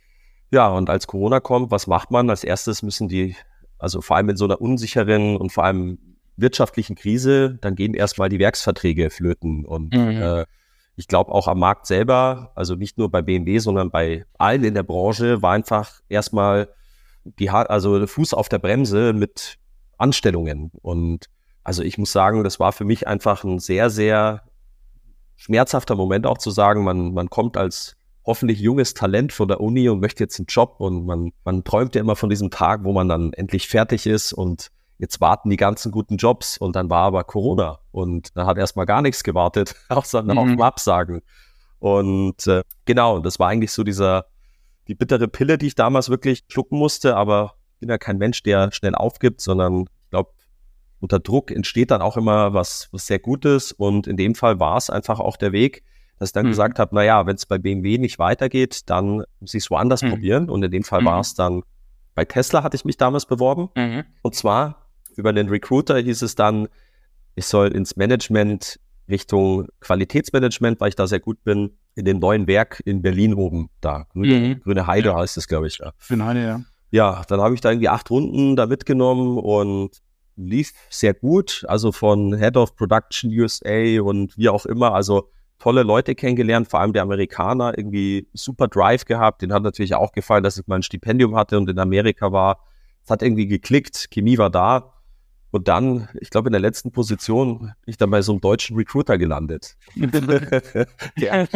Ja, 0.51 0.68
und 0.68 0.89
als 0.89 1.07
Corona 1.07 1.39
kommt, 1.39 1.71
was 1.71 1.88
macht 1.88 2.12
man? 2.12 2.30
Als 2.30 2.44
erstes 2.44 2.83
müssen 2.83 3.07
die, 3.07 3.36
also 3.80 4.01
vor 4.01 4.18
allem 4.18 4.30
in 4.30 4.38
so 4.38 4.45
einer 4.45 4.62
unsicheren 4.62 5.38
und 5.38 5.51
vor 5.51 5.63
allem 5.63 5.98
wirtschaftlichen 6.36 6.95
Krise, 6.95 7.57
dann 7.62 7.75
gehen 7.75 7.94
erstmal 7.94 8.30
die 8.30 8.39
Werksverträge 8.39 9.09
flöten. 9.09 9.65
Und 9.65 9.94
mhm. 9.94 10.21
äh, 10.21 10.45
ich 10.95 11.07
glaube 11.07 11.31
auch 11.31 11.48
am 11.48 11.59
Markt 11.59 11.88
selber, 11.88 12.51
also 12.56 12.75
nicht 12.75 12.98
nur 12.98 13.09
bei 13.09 13.21
BMW, 13.21 13.59
sondern 13.59 13.92
bei 13.92 14.25
allen 14.38 14.63
in 14.63 14.74
der 14.74 14.83
Branche, 14.83 15.42
war 15.42 15.53
einfach 15.53 16.01
erstmal 16.09 16.69
die 17.24 17.50
also 17.50 18.06
Fuß 18.06 18.33
auf 18.33 18.50
der 18.50 18.59
Bremse 18.59 19.13
mit 19.13 19.57
Anstellungen. 19.98 20.71
Und 20.81 21.27
also 21.63 21.83
ich 21.83 21.98
muss 21.98 22.12
sagen, 22.12 22.44
das 22.44 22.59
war 22.59 22.71
für 22.74 22.86
mich 22.86 23.07
einfach 23.07 23.44
ein 23.44 23.59
sehr, 23.59 23.89
sehr 23.89 24.44
schmerzhafter 25.36 25.95
Moment 25.95 26.27
auch 26.27 26.38
zu 26.38 26.51
sagen, 26.51 26.83
man, 26.83 27.13
man 27.13 27.30
kommt 27.30 27.57
als 27.57 27.95
hoffentlich 28.25 28.59
junges 28.59 28.94
Talent 28.94 29.33
von 29.33 29.47
der 29.47 29.62
Uni 29.62 29.89
und 29.89 30.00
möchte 30.00 30.23
jetzt 30.23 30.39
einen 30.39 30.45
Job 30.47 30.75
und 30.79 31.06
man, 31.06 31.31
man 31.44 31.63
träumt 31.63 31.95
ja 31.95 32.01
immer 32.01 32.15
von 32.15 32.29
diesem 32.29 32.51
Tag, 32.51 32.83
wo 32.83 32.94
man 32.94 33.09
dann 33.09 33.33
endlich 33.33 33.68
fertig 33.68 34.06
ist 34.06 34.33
und 34.33 34.71
jetzt 35.00 35.19
warten 35.19 35.50
die 35.50 35.57
ganzen 35.57 35.91
guten 35.91 36.17
Jobs 36.17 36.57
und 36.57 36.75
dann 36.75 36.89
war 36.89 37.05
aber 37.05 37.24
Corona 37.24 37.79
und 37.91 38.36
dann 38.38 38.45
hat 38.45 38.57
erstmal 38.57 38.86
gar 38.86 39.01
nichts 39.01 39.24
gewartet, 39.24 39.75
außer 39.89 40.22
mhm. 40.22 40.38
auf 40.38 40.62
Absagen. 40.62 41.22
Und 41.79 42.45
äh, 42.45 42.62
genau, 42.86 43.19
das 43.19 43.39
war 43.39 43.50
eigentlich 43.50 43.72
so 43.72 43.84
dieser, 43.84 44.27
die 44.88 44.93
bittere 44.93 45.27
Pille, 45.27 45.57
die 45.57 45.67
ich 45.67 45.75
damals 45.75 46.10
wirklich 46.10 46.43
schlucken 46.48 46.77
musste, 46.77 47.15
aber 47.15 47.55
ich 47.74 47.79
bin 47.79 47.89
ja 47.89 47.98
kein 47.98 48.19
Mensch, 48.19 48.43
der 48.43 48.72
schnell 48.72 48.93
aufgibt, 48.93 49.41
sondern 49.41 49.86
ich 50.03 50.10
glaube, 50.12 50.31
unter 51.00 51.19
Druck 51.19 51.50
entsteht 51.50 51.89
dann 51.89 52.03
auch 52.03 52.15
immer 52.15 52.53
was, 52.53 52.88
was 52.91 53.07
sehr 53.07 53.17
Gutes 53.17 53.72
und 53.72 54.05
in 54.05 54.17
dem 54.17 54.36
Fall 54.36 54.60
war 54.60 54.77
es 54.77 54.91
einfach 54.91 55.19
auch 55.19 55.36
der 55.36 55.51
Weg, 55.51 55.84
dass 56.21 56.29
ich 56.29 56.33
dann 56.33 56.45
mhm. 56.45 56.51
gesagt 56.51 56.77
habe, 56.77 56.93
naja, 56.93 57.25
wenn 57.25 57.35
es 57.35 57.47
bei 57.47 57.57
BMW 57.57 57.97
nicht 57.97 58.19
weitergeht, 58.19 58.81
dann 58.91 59.23
muss 59.39 59.55
ich 59.55 59.63
es 59.63 59.71
woanders 59.71 60.03
mhm. 60.03 60.09
probieren 60.11 60.49
und 60.51 60.61
in 60.61 60.69
dem 60.69 60.83
Fall 60.83 61.01
mhm. 61.01 61.05
war 61.05 61.19
es 61.19 61.33
dann, 61.33 61.63
bei 62.13 62.25
Tesla 62.25 62.61
hatte 62.61 62.75
ich 62.75 62.85
mich 62.85 62.95
damals 62.95 63.25
beworben 63.25 63.69
mhm. 63.75 64.03
und 64.21 64.35
zwar 64.35 64.85
über 65.15 65.33
den 65.33 65.49
Recruiter 65.49 65.97
hieß 65.97 66.21
es 66.21 66.35
dann, 66.35 66.67
ich 67.33 67.47
soll 67.47 67.69
ins 67.69 67.95
Management 67.95 68.79
Richtung 69.09 69.67
Qualitätsmanagement, 69.79 70.79
weil 70.79 70.89
ich 70.89 70.95
da 70.95 71.07
sehr 71.07 71.19
gut 71.19 71.43
bin, 71.43 71.71
in 71.95 72.05
dem 72.05 72.19
neuen 72.19 72.45
Werk 72.45 72.83
in 72.85 73.01
Berlin 73.01 73.33
oben, 73.33 73.71
da. 73.81 74.05
Grüne, 74.13 74.35
mhm. 74.35 74.59
Grüne 74.61 74.85
Heide 74.85 75.09
ja. 75.09 75.15
heißt 75.15 75.37
es, 75.37 75.47
glaube 75.47 75.65
ich. 75.65 75.79
Ja. 75.79 75.91
Grüne 76.07 76.23
Heide, 76.23 76.43
ja. 76.43 76.61
Ja, 76.91 77.23
dann 77.29 77.41
habe 77.41 77.55
ich 77.55 77.61
da 77.61 77.71
irgendwie 77.71 77.89
acht 77.89 78.11
Runden 78.11 78.55
da 78.55 78.67
mitgenommen 78.67 79.39
und 79.39 79.97
lief 80.35 80.71
sehr 80.91 81.15
gut. 81.15 81.65
Also 81.67 81.91
von 81.91 82.37
Head 82.37 82.57
of 82.57 82.75
Production 82.75 83.31
USA 83.31 84.01
und 84.01 84.37
wie 84.37 84.49
auch 84.49 84.67
immer. 84.67 84.93
Also 84.93 85.31
tolle 85.62 85.84
Leute 85.84 86.15
kennengelernt, 86.15 86.68
vor 86.68 86.80
allem 86.80 86.91
der 86.91 87.03
Amerikaner, 87.03 87.77
irgendwie 87.77 88.27
super 88.34 88.68
Drive 88.68 89.06
gehabt. 89.06 89.44
Den 89.44 89.53
hat 89.53 89.62
natürlich 89.62 89.94
auch 89.94 90.12
gefallen, 90.12 90.44
dass 90.44 90.58
ich 90.58 90.65
mal 90.65 90.77
ein 90.77 90.84
Stipendium 90.84 91.36
hatte 91.36 91.58
und 91.58 91.70
in 91.70 91.77
Amerika 91.77 92.32
war. 92.32 92.65
Es 93.03 93.12
hat 93.12 93.22
irgendwie 93.22 93.48
geklickt, 93.48 94.10
Chemie 94.12 94.39
war 94.39 94.50
da. 94.50 94.94
Und 95.51 95.68
dann, 95.68 96.08
ich 96.20 96.30
glaube, 96.30 96.48
in 96.48 96.53
der 96.53 96.62
letzten 96.62 96.91
Position 96.91 97.60
bin 97.60 97.74
ich 97.86 97.98
dann 97.98 98.10
bei 98.10 98.22
so 98.24 98.32
einem 98.32 98.41
deutschen 98.41 98.75
Recruiter 98.75 99.18
gelandet. 99.18 99.75
der, 99.96 101.48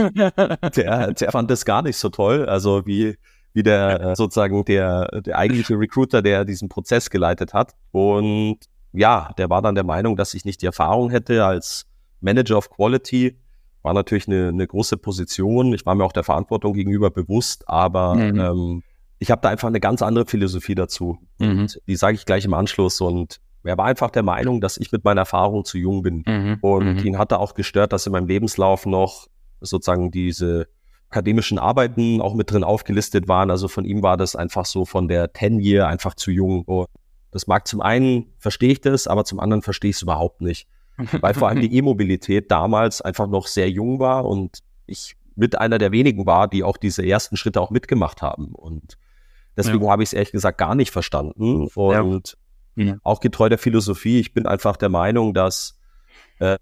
der, 0.75 1.13
der 1.13 1.31
fand 1.31 1.49
das 1.49 1.65
gar 1.65 1.81
nicht 1.81 1.97
so 1.97 2.09
toll. 2.09 2.45
Also 2.45 2.85
wie, 2.85 3.17
wie 3.53 3.63
der 3.63 4.15
sozusagen 4.15 4.65
der, 4.65 5.21
der 5.21 5.37
eigentliche 5.37 5.79
Recruiter, 5.79 6.21
der 6.21 6.45
diesen 6.45 6.69
Prozess 6.69 7.09
geleitet 7.09 7.53
hat. 7.53 7.73
Und 7.91 8.59
ja, 8.91 9.31
der 9.37 9.49
war 9.49 9.63
dann 9.63 9.75
der 9.75 9.85
Meinung, 9.85 10.15
dass 10.15 10.35
ich 10.35 10.45
nicht 10.45 10.61
die 10.61 10.67
Erfahrung 10.67 11.09
hätte 11.09 11.43
als 11.43 11.87
Manager 12.19 12.57
of 12.57 12.69
Quality. 12.69 13.37
War 13.85 13.93
natürlich 13.93 14.27
eine, 14.27 14.47
eine 14.47 14.65
große 14.65 14.97
Position. 14.97 15.71
Ich 15.71 15.85
war 15.85 15.93
mir 15.93 16.03
auch 16.03 16.11
der 16.11 16.23
Verantwortung 16.23 16.73
gegenüber 16.73 17.11
bewusst, 17.11 17.69
aber 17.69 18.15
mhm. 18.15 18.39
ähm, 18.39 18.83
ich 19.19 19.29
habe 19.29 19.41
da 19.43 19.49
einfach 19.49 19.67
eine 19.67 19.79
ganz 19.79 20.01
andere 20.01 20.25
Philosophie 20.25 20.73
dazu. 20.73 21.19
Mhm. 21.37 21.59
Und 21.59 21.81
die 21.87 21.95
sage 21.95 22.15
ich 22.15 22.25
gleich 22.25 22.45
im 22.45 22.55
Anschluss. 22.55 22.99
Und 22.99 23.39
er 23.63 23.77
war 23.77 23.85
einfach 23.85 24.09
der 24.09 24.23
Meinung, 24.23 24.59
dass 24.59 24.77
ich 24.77 24.91
mit 24.91 25.03
meiner 25.03 25.21
Erfahrung 25.21 25.65
zu 25.65 25.77
jung 25.77 26.01
bin. 26.01 26.23
Mhm. 26.25 26.57
Und 26.61 26.95
Mhm. 26.95 27.05
ihn 27.05 27.17
hat 27.19 27.31
da 27.31 27.37
auch 27.37 27.53
gestört, 27.53 27.93
dass 27.93 28.07
in 28.07 28.11
meinem 28.11 28.27
Lebenslauf 28.27 28.87
noch 28.87 29.27
sozusagen 29.61 30.09
diese 30.09 30.67
akademischen 31.11 31.59
Arbeiten 31.59 32.21
auch 32.21 32.33
mit 32.33 32.49
drin 32.49 32.63
aufgelistet 32.63 33.27
waren. 33.27 33.51
Also 33.51 33.67
von 33.67 33.85
ihm 33.85 34.01
war 34.01 34.17
das 34.17 34.35
einfach 34.35 34.65
so 34.65 34.85
von 34.85 35.07
der 35.07 35.31
Ten-Year 35.31 35.87
einfach 35.87 36.15
zu 36.15 36.31
jung. 36.31 36.63
Und 36.63 36.87
das 37.29 37.45
mag 37.45 37.67
zum 37.67 37.81
einen, 37.81 38.33
verstehe 38.39 38.71
ich 38.71 38.81
das, 38.81 39.05
aber 39.05 39.25
zum 39.25 39.39
anderen 39.39 39.61
verstehe 39.61 39.91
ich 39.91 39.97
es 39.97 40.01
überhaupt 40.01 40.41
nicht. 40.41 40.67
Weil 41.21 41.33
vor 41.33 41.49
allem 41.49 41.61
die 41.61 41.75
E-Mobilität 41.75 42.51
damals 42.51 43.01
einfach 43.01 43.27
noch 43.27 43.47
sehr 43.47 43.69
jung 43.69 43.99
war 43.99 44.25
und 44.25 44.59
ich 44.85 45.15
mit 45.35 45.57
einer 45.59 45.77
der 45.77 45.91
wenigen 45.91 46.25
war, 46.25 46.47
die 46.47 46.63
auch 46.63 46.77
diese 46.77 47.05
ersten 47.05 47.35
Schritte 47.35 47.59
auch 47.59 47.69
mitgemacht 47.69 48.21
haben. 48.21 48.53
Und 48.55 48.97
deswegen 49.57 49.79
habe 49.89 50.03
ich 50.03 50.09
es 50.09 50.13
ehrlich 50.13 50.31
gesagt 50.31 50.57
gar 50.57 50.75
nicht 50.75 50.91
verstanden. 50.91 51.67
Und 51.75 52.37
Ja. 52.77 52.97
auch 53.03 53.19
getreu 53.19 53.49
der 53.49 53.57
Philosophie, 53.57 54.19
ich 54.19 54.33
bin 54.33 54.45
einfach 54.45 54.77
der 54.77 54.89
Meinung, 54.89 55.33
dass 55.33 55.77
äh, 56.39 56.57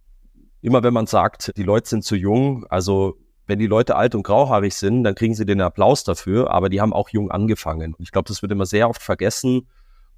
immer 0.62 0.82
wenn 0.84 0.94
man 0.94 1.08
sagt, 1.08 1.56
die 1.58 1.64
Leute 1.64 1.90
sind 1.90 2.04
zu 2.04 2.16
jung, 2.16 2.66
also 2.70 3.18
wenn 3.46 3.60
die 3.60 3.68
Leute 3.68 3.96
alt 3.96 4.16
und 4.16 4.24
grauhaarig 4.24 4.74
sind, 4.74 5.04
dann 5.04 5.16
kriegen 5.16 5.36
sie 5.36 5.46
den 5.46 5.60
Applaus 5.60 6.04
dafür, 6.04 6.50
aber 6.52 6.70
die 6.70 6.80
haben 6.82 6.94
auch 6.94 7.10
jung 7.10 7.30
angefangen. 7.30 7.94
Und 7.94 8.04
ich 8.04 8.12
glaube, 8.12 8.28
das 8.28 8.42
wird 8.42 8.52
immer 8.52 8.66
sehr 8.66 8.90
oft 8.90 9.02
vergessen. 9.02 9.68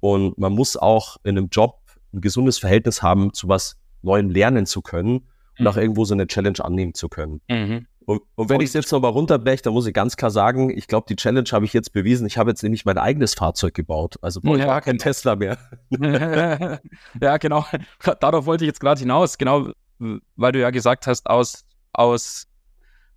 Und 0.00 0.38
man 0.38 0.52
muss 0.52 0.76
auch 0.76 1.16
in 1.24 1.36
einem 1.36 1.48
Job 1.50 1.80
ein 2.12 2.20
gesundes 2.20 2.58
Verhältnis 2.58 3.02
haben, 3.02 3.32
zu 3.32 3.48
was 3.48 3.76
Neuem 4.02 4.30
lernen 4.30 4.66
zu 4.66 4.82
können 4.82 5.16
und 5.16 5.60
Mhm. 5.60 5.66
auch 5.68 5.76
irgendwo 5.76 6.04
so 6.04 6.14
eine 6.14 6.26
Challenge 6.26 6.62
annehmen 6.64 6.94
zu 6.94 7.08
können. 7.08 7.40
Mhm. 7.48 7.86
Und, 8.04 8.22
und 8.36 8.48
wenn 8.50 8.60
ich 8.60 8.68
es 8.68 8.74
jetzt 8.74 8.92
nochmal 8.92 9.10
runterbreche, 9.10 9.62
dann 9.62 9.72
muss 9.72 9.86
ich 9.86 9.92
ganz 9.94 10.16
klar 10.16 10.30
sagen, 10.30 10.70
ich 10.70 10.86
glaube, 10.86 11.06
die 11.08 11.16
Challenge 11.16 11.48
habe 11.50 11.64
ich 11.64 11.72
jetzt 11.72 11.92
bewiesen. 11.92 12.24
Ich 12.26 12.38
habe 12.38 12.50
jetzt 12.50 12.62
nämlich 12.62 12.84
mein 12.84 12.98
eigenes 12.98 13.34
Fahrzeug 13.34 13.74
gebaut. 13.74 14.14
Also 14.22 14.40
brauche 14.40 14.58
ich 14.58 14.62
Ja, 14.64 14.78
auch 14.78 14.82
kein 14.82 14.92
genau. 14.96 15.02
Tesla 15.02 15.34
mehr. 15.34 15.58
ja, 17.20 17.36
genau. 17.38 17.64
Darauf 18.20 18.46
wollte 18.46 18.64
ich 18.64 18.68
jetzt 18.68 18.80
gerade 18.80 19.00
hinaus. 19.00 19.38
Genau, 19.38 19.70
weil 19.98 20.52
du 20.52 20.60
ja 20.60 20.70
gesagt 20.70 21.06
hast, 21.08 21.28
aus, 21.28 21.64
aus, 21.94 22.46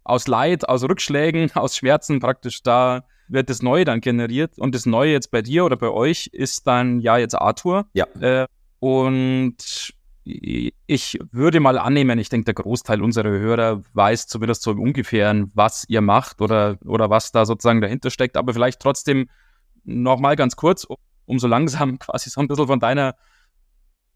aus 0.05 0.27
Leid, 0.27 0.67
aus 0.67 0.81
Rückschlägen, 0.83 1.51
aus 1.55 1.75
Schmerzen 1.77 2.19
praktisch, 2.19 2.63
da 2.63 3.03
wird 3.27 3.51
das 3.51 3.62
Neue 3.62 3.86
dann 3.86 4.01
generiert. 4.01 4.57
Und 4.57 4.74
das 4.74 4.88
Neue 4.88 5.12
jetzt 5.12 5.29
bei 5.29 5.43
dir 5.43 5.65
oder 5.65 5.77
bei 5.77 5.89
euch 5.89 6.31
ist 6.33 6.65
dann 6.65 7.00
ja 7.00 7.17
jetzt 7.19 7.36
Arthur. 7.36 7.86
Ja. 7.93 8.07
Äh, 8.21 8.48
und 8.79 9.93
ich 10.86 11.19
würde 11.31 11.59
mal 11.59 11.77
annehmen, 11.77 12.19
ich 12.19 12.29
denke, 12.29 12.45
der 12.45 12.53
Großteil 12.53 13.01
unserer 13.01 13.29
Hörer 13.29 13.81
weiß 13.93 14.27
zumindest 14.27 14.62
so 14.62 14.71
im 14.71 14.79
Ungefähren, 14.79 15.51
was 15.55 15.86
ihr 15.88 16.01
macht 16.01 16.41
oder, 16.41 16.77
oder 16.86 17.09
was 17.09 17.31
da 17.31 17.45
sozusagen 17.45 17.81
dahinter 17.81 18.12
steckt. 18.12 18.38
Aber 18.38 18.53
vielleicht 18.53 18.79
trotzdem 18.79 19.29
nochmal 19.83 20.36
ganz 20.36 20.55
kurz, 20.55 20.88
um 21.25 21.39
so 21.39 21.48
langsam 21.48 22.00
quasi 22.00 22.29
so 22.29 22.41
ein 22.41 22.48
bisschen 22.48 22.67
von 22.67 22.79
deiner 22.79 23.15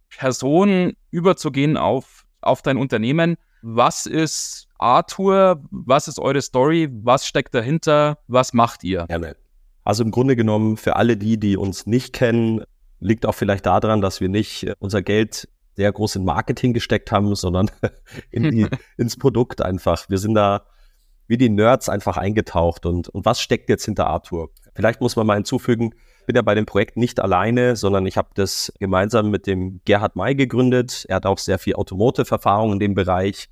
Person 0.10 0.93
überzugehen 1.12 1.77
auf, 1.77 2.25
auf 2.41 2.62
dein 2.62 2.77
Unternehmen. 2.77 3.38
Was 3.62 4.05
ist 4.05 4.67
Arthur? 4.77 5.63
Was 5.72 6.08
ist 6.08 6.20
eure 6.20 6.41
Story? 6.41 6.89
Was 6.91 7.25
steckt 7.25 7.55
dahinter? 7.55 8.20
Was 8.27 8.53
macht 8.53 8.84
ihr? 8.84 9.05
Gerne. 9.08 9.36
Also 9.84 10.03
im 10.03 10.12
Grunde 10.12 10.36
genommen, 10.36 10.77
für 10.77 10.96
alle 10.96 11.17
die, 11.17 11.39
die 11.39 11.58
uns 11.58 11.86
nicht 11.86 12.13
kennen, 12.13 12.63
liegt 13.00 13.25
auch 13.25 13.36
vielleicht 13.36 13.65
daran, 13.65 14.01
dass 14.01 14.22
wir 14.22 14.29
nicht 14.29 14.72
unser 14.79 15.01
Geld 15.01 15.50
sehr 15.75 15.92
groß 15.92 16.18
in 16.18 16.25
Marketing 16.25 16.74
gesteckt 16.74 17.12
haben, 17.12 17.34
sondern 17.36 17.72
in 18.32 18.51
die, 18.51 18.68
ins 18.98 19.18
Produkt 19.18 19.62
einfach. 19.62 20.10
Wir 20.10 20.18
sind 20.18 20.36
da 20.36 20.65
wie 21.27 21.38
die 21.38 21.50
Nerds 21.50 21.89
einfach 21.89 22.18
eingetaucht. 22.18 22.86
Und, 22.86 23.10
und 23.10 23.25
was 23.25 23.42
steckt 23.42 23.70
jetzt 23.70 23.86
hinter 23.86 24.08
Arthur? 24.08 24.50
Vielleicht 24.75 25.01
muss 25.01 25.15
man 25.15 25.25
mal 25.25 25.36
hinzufügen, 25.36 25.94
ich 26.20 26.25
bin 26.25 26.36
ja 26.36 26.42
bei 26.42 26.56
dem 26.56 26.65
Projekt 26.65 26.96
nicht 26.96 27.20
alleine, 27.20 27.75
sondern 27.75 28.06
ich 28.06 28.18
habe 28.18 28.30
das 28.36 28.72
gemeinsam 28.80 29.30
mit 29.30 29.46
dem 29.46 29.82
Gerhard 29.86 30.15
May 30.15 30.36
gegründet. 30.36 31.06
Er 31.10 31.18
hat 31.18 31.25
auch 31.25 31.38
sehr 31.38 31.60
viel 31.60 31.75
Automotive-Erfahrung 31.75 32.74
in 32.74 32.80
dem 32.80 32.94
Bereich 32.94 33.50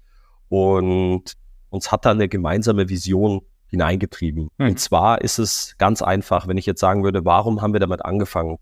und 0.48 1.34
uns 1.70 1.92
hat 1.92 2.06
da 2.06 2.12
eine 2.12 2.30
gemeinsame 2.30 2.88
Vision 2.88 3.42
hineingetrieben. 3.68 4.50
Hm. 4.58 4.68
Und 4.70 4.80
zwar 4.80 5.22
ist 5.22 5.38
es 5.38 5.76
ganz 5.78 6.02
einfach, 6.02 6.48
wenn 6.48 6.58
ich 6.58 6.66
jetzt 6.66 6.80
sagen 6.80 7.04
würde, 7.04 7.26
warum 7.26 7.62
haben 7.62 7.74
wir 7.74 7.80
damit 7.80 8.06
angefangen? 8.06 8.58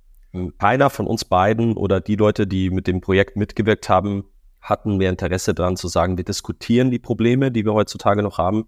Keiner 0.58 0.90
von 0.90 1.08
uns 1.08 1.26
beiden 1.26 1.76
oder 1.76 2.02
die 2.02 2.16
Leute, 2.16 2.46
die 2.46 2.70
mit 2.70 2.88
dem 2.88 3.02
Projekt 3.02 3.36
mitgewirkt 3.36 3.90
haben, 3.90 4.26
hatten 4.62 4.98
mehr 4.98 5.10
Interesse 5.10 5.54
daran 5.54 5.78
zu 5.78 5.88
sagen, 5.88 6.18
wir 6.18 6.24
diskutieren 6.24 6.92
die 6.92 7.00
Probleme, 7.00 7.52
die 7.52 7.66
wir 7.66 7.74
heutzutage 7.74 8.22
noch 8.22 8.38
haben. 8.38 8.66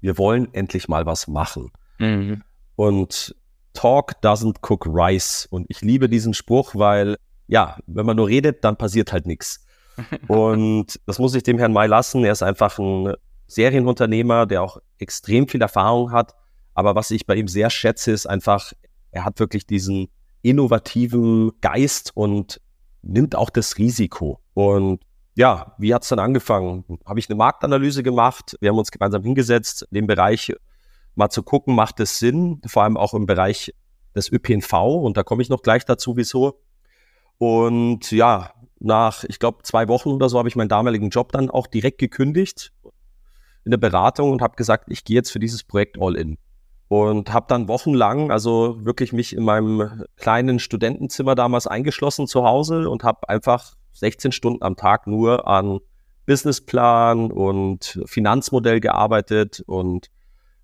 Wir 0.00 0.18
wollen 0.18 0.52
endlich 0.52 0.88
mal 0.88 1.06
was 1.06 1.28
machen. 1.28 1.70
Mhm. 1.98 2.42
Und 2.76 3.36
Talk 3.74 4.12
doesn't 4.22 4.56
cook 4.68 4.86
rice. 4.86 5.46
Und 5.50 5.66
ich 5.68 5.80
liebe 5.82 6.08
diesen 6.08 6.34
Spruch, 6.34 6.74
weil, 6.74 7.16
ja, 7.46 7.78
wenn 7.86 8.06
man 8.06 8.16
nur 8.16 8.28
redet, 8.28 8.64
dann 8.64 8.76
passiert 8.76 9.12
halt 9.12 9.26
nichts. 9.26 9.64
Und 10.28 10.98
das 11.06 11.18
muss 11.18 11.34
ich 11.34 11.42
dem 11.42 11.58
Herrn 11.58 11.72
May 11.72 11.86
lassen. 11.86 12.24
Er 12.24 12.32
ist 12.32 12.42
einfach 12.42 12.78
ein 12.78 13.14
Serienunternehmer, 13.46 14.46
der 14.46 14.62
auch 14.62 14.78
extrem 14.98 15.46
viel 15.46 15.60
Erfahrung 15.60 16.10
hat. 16.10 16.34
Aber 16.72 16.94
was 16.94 17.10
ich 17.10 17.26
bei 17.26 17.36
ihm 17.36 17.48
sehr 17.48 17.70
schätze, 17.70 18.10
ist 18.12 18.26
einfach, 18.26 18.72
er 19.12 19.24
hat 19.24 19.38
wirklich 19.38 19.66
diesen 19.66 20.08
innovativen 20.44 21.52
Geist 21.60 22.12
und 22.14 22.60
nimmt 23.02 23.34
auch 23.34 23.50
das 23.50 23.78
Risiko. 23.78 24.40
Und 24.52 25.00
ja, 25.34 25.74
wie 25.78 25.92
hat's 25.94 26.08
dann 26.08 26.18
angefangen? 26.18 26.84
Habe 27.04 27.18
ich 27.18 27.28
eine 27.28 27.36
Marktanalyse 27.36 28.02
gemacht. 28.02 28.56
Wir 28.60 28.70
haben 28.70 28.78
uns 28.78 28.90
gemeinsam 28.90 29.22
hingesetzt, 29.22 29.82
in 29.90 29.96
dem 29.96 30.06
Bereich 30.06 30.52
mal 31.16 31.30
zu 31.30 31.42
gucken, 31.42 31.74
macht 31.74 31.98
es 32.00 32.18
Sinn, 32.18 32.60
vor 32.66 32.84
allem 32.84 32.96
auch 32.96 33.14
im 33.14 33.26
Bereich 33.26 33.74
des 34.14 34.30
ÖPNV. 34.30 34.72
Und 34.72 35.16
da 35.16 35.22
komme 35.22 35.42
ich 35.42 35.48
noch 35.48 35.62
gleich 35.62 35.84
dazu, 35.84 36.16
wieso. 36.16 36.60
Und 37.38 38.10
ja, 38.12 38.52
nach, 38.78 39.24
ich 39.24 39.38
glaube, 39.38 39.62
zwei 39.62 39.88
Wochen 39.88 40.10
oder 40.10 40.28
so 40.28 40.38
habe 40.38 40.48
ich 40.48 40.56
meinen 40.56 40.68
damaligen 40.68 41.08
Job 41.08 41.32
dann 41.32 41.50
auch 41.50 41.66
direkt 41.66 41.98
gekündigt 41.98 42.72
in 43.64 43.70
der 43.70 43.78
Beratung 43.78 44.30
und 44.30 44.42
habe 44.42 44.56
gesagt, 44.56 44.84
ich 44.88 45.04
gehe 45.04 45.16
jetzt 45.16 45.30
für 45.30 45.38
dieses 45.38 45.64
Projekt 45.64 45.96
all 45.98 46.16
in. 46.16 46.36
Und 46.88 47.32
habe 47.32 47.46
dann 47.48 47.66
wochenlang, 47.66 48.30
also 48.30 48.84
wirklich 48.84 49.12
mich 49.12 49.34
in 49.34 49.44
meinem 49.44 50.04
kleinen 50.16 50.58
Studentenzimmer 50.58 51.34
damals 51.34 51.66
eingeschlossen 51.66 52.26
zu 52.26 52.44
Hause 52.44 52.90
und 52.90 53.04
habe 53.04 53.28
einfach 53.28 53.74
16 53.92 54.32
Stunden 54.32 54.62
am 54.62 54.76
Tag 54.76 55.06
nur 55.06 55.48
an 55.48 55.80
Businessplan 56.26 57.30
und 57.30 58.00
Finanzmodell 58.06 58.80
gearbeitet 58.80 59.62
und 59.66 60.10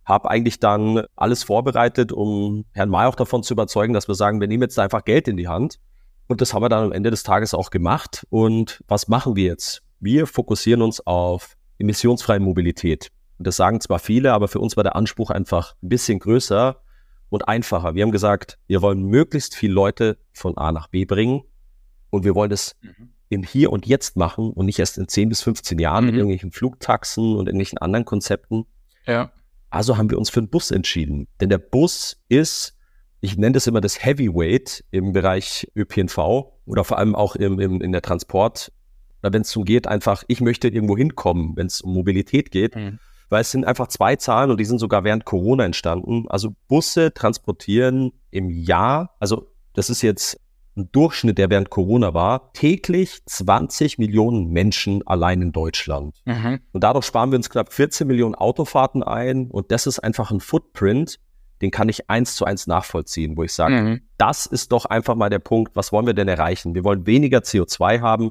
habe 0.05 0.31
eigentlich 0.31 0.59
dann 0.59 1.05
alles 1.17 1.43
vorbereitet, 1.43 2.13
um 2.13 2.65
Herrn 2.73 2.91
May 2.91 3.07
auch 3.07 3.15
davon 3.15 3.43
zu 3.43 3.55
überzeugen, 3.55 3.95
dass 3.95 4.09
wir 4.09 4.15
sagen, 4.15 4.41
wir 4.41 4.49
nehmen 4.49 4.63
jetzt 4.63 4.79
einfach 4.79 5.05
Geld 5.05 5.29
in 5.29 5.37
die 5.37 5.49
Hand. 5.49 5.79
Und 6.27 6.41
das 6.41 6.55
haben 6.55 6.63
wir 6.63 6.69
dann 6.69 6.85
am 6.85 6.93
Ende 6.93 7.11
des 7.11 7.23
Tages 7.23 7.55
auch 7.55 7.71
gemacht. 7.71 8.27
Und 8.31 8.83
was 8.89 9.09
machen 9.09 9.37
wir 9.37 9.45
jetzt? 9.45 9.83
Wir 10.01 10.27
fokussieren 10.27 10.83
uns 10.83 11.07
auf 11.07 11.57
emissionsfreie 11.79 12.41
Mobilität. 12.41 13.11
Das 13.45 13.57
sagen 13.57 13.81
zwar 13.81 13.99
viele, 13.99 14.33
aber 14.33 14.49
für 14.49 14.61
uns 14.61 14.77
war 14.77 14.85
der 14.85 14.97
Anspruch 14.97 15.31
einfach 15.31 15.75
ein 15.83 15.89
bisschen 15.89 16.19
größer 16.19 16.81
und 17.29 17.49
einfacher. 17.49 17.95
Wir 17.95 18.03
haben 18.03 18.11
gesagt, 18.13 18.59
wir 18.67 18.83
wollen 18.83 19.03
möglichst 19.05 19.55
viele 19.55 19.73
Leute 19.73 20.19
von 20.33 20.57
A 20.59 20.73
nach 20.73 20.89
B 20.89 21.05
bringen 21.05 21.43
und 22.11 22.25
wir 22.25 22.35
wollen 22.35 22.51
das 22.51 22.77
Mhm. 22.83 23.11
im 23.29 23.43
Hier 23.45 23.71
und 23.73 23.87
Jetzt 23.87 24.17
machen 24.17 24.51
und 24.51 24.67
nicht 24.67 24.79
erst 24.79 24.99
in 24.99 25.07
10 25.09 25.29
bis 25.29 25.43
15 25.43 25.79
Jahren 25.79 26.05
mit 26.07 26.15
Mhm. 26.15 26.19
irgendwelchen 26.21 26.53
Flugtaxen 26.53 27.37
und 27.37 27.47
irgendwelchen 27.47 27.79
anderen 27.79 28.05
Konzepten. 28.05 28.67
Ja. 29.07 29.31
Also 29.71 29.97
haben 29.97 30.11
wir 30.11 30.19
uns 30.19 30.31
für 30.31 30.41
einen 30.41 30.49
Bus 30.51 30.73
entschieden. 30.73 31.29
Denn 31.41 31.49
der 31.49 31.59
Bus 31.59 32.21
ist, 32.29 32.77
ich 33.21 33.37
nenne 33.37 33.53
das 33.53 33.69
immer 33.69 33.81
das 33.81 34.05
Heavyweight 34.05 34.85
im 34.91 35.13
Bereich 35.13 35.71
ÖPNV 35.77 36.19
oder 36.67 36.83
vor 36.85 36.99
allem 36.99 37.15
auch 37.15 37.37
im, 37.37 37.61
im, 37.61 37.81
in 37.81 37.93
der 37.93 38.03
Transport. 38.03 38.73
Oder 39.23 39.33
wenn 39.33 39.43
es 39.43 39.51
darum 39.51 39.65
geht, 39.67 39.87
einfach, 39.87 40.25
ich 40.27 40.41
möchte 40.41 40.67
irgendwo 40.69 40.97
hinkommen, 40.97 41.55
wenn 41.57 41.67
es 41.69 41.81
um 41.83 41.93
Mobilität 41.95 42.51
geht. 42.51 42.75
Mhm. 42.75 42.99
Weil 43.31 43.41
es 43.41 43.51
sind 43.51 43.65
einfach 43.65 43.87
zwei 43.87 44.17
Zahlen 44.17 44.51
und 44.51 44.59
die 44.61 44.65
sind 44.65 44.79
sogar 44.79 45.05
während 45.05 45.25
Corona 45.25 45.65
entstanden. 45.65 46.27
Also 46.29 46.55
Busse 46.69 47.15
transportieren 47.15 48.13
im 48.31 48.51
Jahr, 48.51 49.15
also 49.19 49.47
das 49.73 49.89
ist 49.89 50.03
jetzt 50.03 50.39
ein 50.77 50.91
Durchschnitt, 50.93 51.39
der 51.39 51.51
während 51.51 51.71
Corona 51.71 52.13
war, 52.15 52.53
täglich 52.53 53.21
20 53.27 53.99
Millionen 53.99 54.51
Menschen 54.51 55.07
allein 55.07 55.43
in 55.43 55.53
Deutschland. 55.53 56.21
Mhm. 56.25 56.61
Und 56.73 56.85
dadurch 56.85 57.07
sparen 57.07 57.31
wir 57.33 57.37
uns 57.37 57.51
knapp 57.51 57.73
14 57.73 58.07
Millionen 58.07 58.35
Autofahrten 58.35 59.03
ein. 59.03 59.51
Und 59.51 59.73
das 59.73 59.87
ist 59.87 59.99
einfach 60.01 60.31
ein 60.31 60.41
Footprint, 60.41 61.19
den 61.61 61.71
kann 61.71 61.89
ich 61.89 62.09
eins 62.09 62.37
zu 62.37 62.45
eins 62.45 62.67
nachvollziehen, 62.67 63.37
wo 63.37 63.43
ich 63.43 63.53
sage, 63.53 63.75
Mhm. 63.75 64.01
das 64.17 64.47
ist 64.47 64.73
doch 64.73 64.87
einfach 64.87 65.15
mal 65.15 65.29
der 65.29 65.41
Punkt, 65.41 65.77
was 65.77 65.93
wollen 65.93 66.07
wir 66.07 66.15
denn 66.15 66.29
erreichen? 66.29 66.75
Wir 66.75 66.85
wollen 66.85 67.07
weniger 67.07 67.41
CO2 67.41 68.01
haben. 68.01 68.31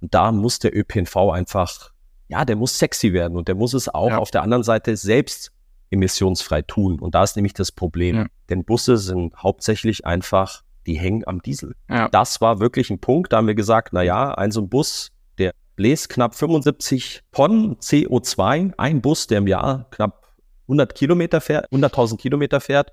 Und 0.00 0.14
da 0.14 0.32
muss 0.32 0.58
der 0.58 0.76
ÖPNV 0.76 1.30
einfach, 1.30 1.91
ja, 2.32 2.44
der 2.46 2.56
muss 2.56 2.78
sexy 2.78 3.12
werden 3.12 3.36
und 3.36 3.46
der 3.46 3.54
muss 3.54 3.74
es 3.74 3.88
auch 3.88 4.08
Ja. 4.08 4.18
auf 4.18 4.30
der 4.30 4.42
anderen 4.42 4.62
Seite 4.62 4.96
selbst 4.96 5.52
emissionsfrei 5.90 6.62
tun. 6.62 6.98
Und 6.98 7.14
da 7.14 7.22
ist 7.22 7.36
nämlich 7.36 7.52
das 7.52 7.70
Problem. 7.70 8.16
Ja. 8.16 8.26
Denn 8.48 8.64
Busse 8.64 8.96
sind 8.96 9.36
hauptsächlich 9.36 10.06
einfach, 10.06 10.62
die 10.86 10.94
hängen 10.98 11.24
am 11.26 11.42
Diesel. 11.42 11.74
Ja. 11.90 12.08
Das 12.08 12.40
war 12.40 12.58
wirklich 12.58 12.88
ein 12.88 13.00
Punkt, 13.00 13.32
da 13.32 13.36
haben 13.36 13.46
wir 13.46 13.54
gesagt, 13.54 13.92
na 13.92 14.02
ja, 14.02 14.32
ein 14.34 14.50
so 14.50 14.62
ein 14.62 14.70
Bus, 14.70 15.10
der 15.36 15.52
bläst 15.76 16.08
knapp 16.08 16.34
75 16.34 17.20
Tonnen 17.32 17.76
CO2, 17.76 18.72
ein 18.78 19.02
Bus, 19.02 19.26
der 19.26 19.38
im 19.38 19.46
Jahr 19.46 19.86
knapp 19.90 20.22
100 20.62 20.94
Kilometer 20.94 21.42
fährt, 21.42 21.70
100.000 21.70 22.16
Kilometer 22.16 22.60
fährt, 22.60 22.92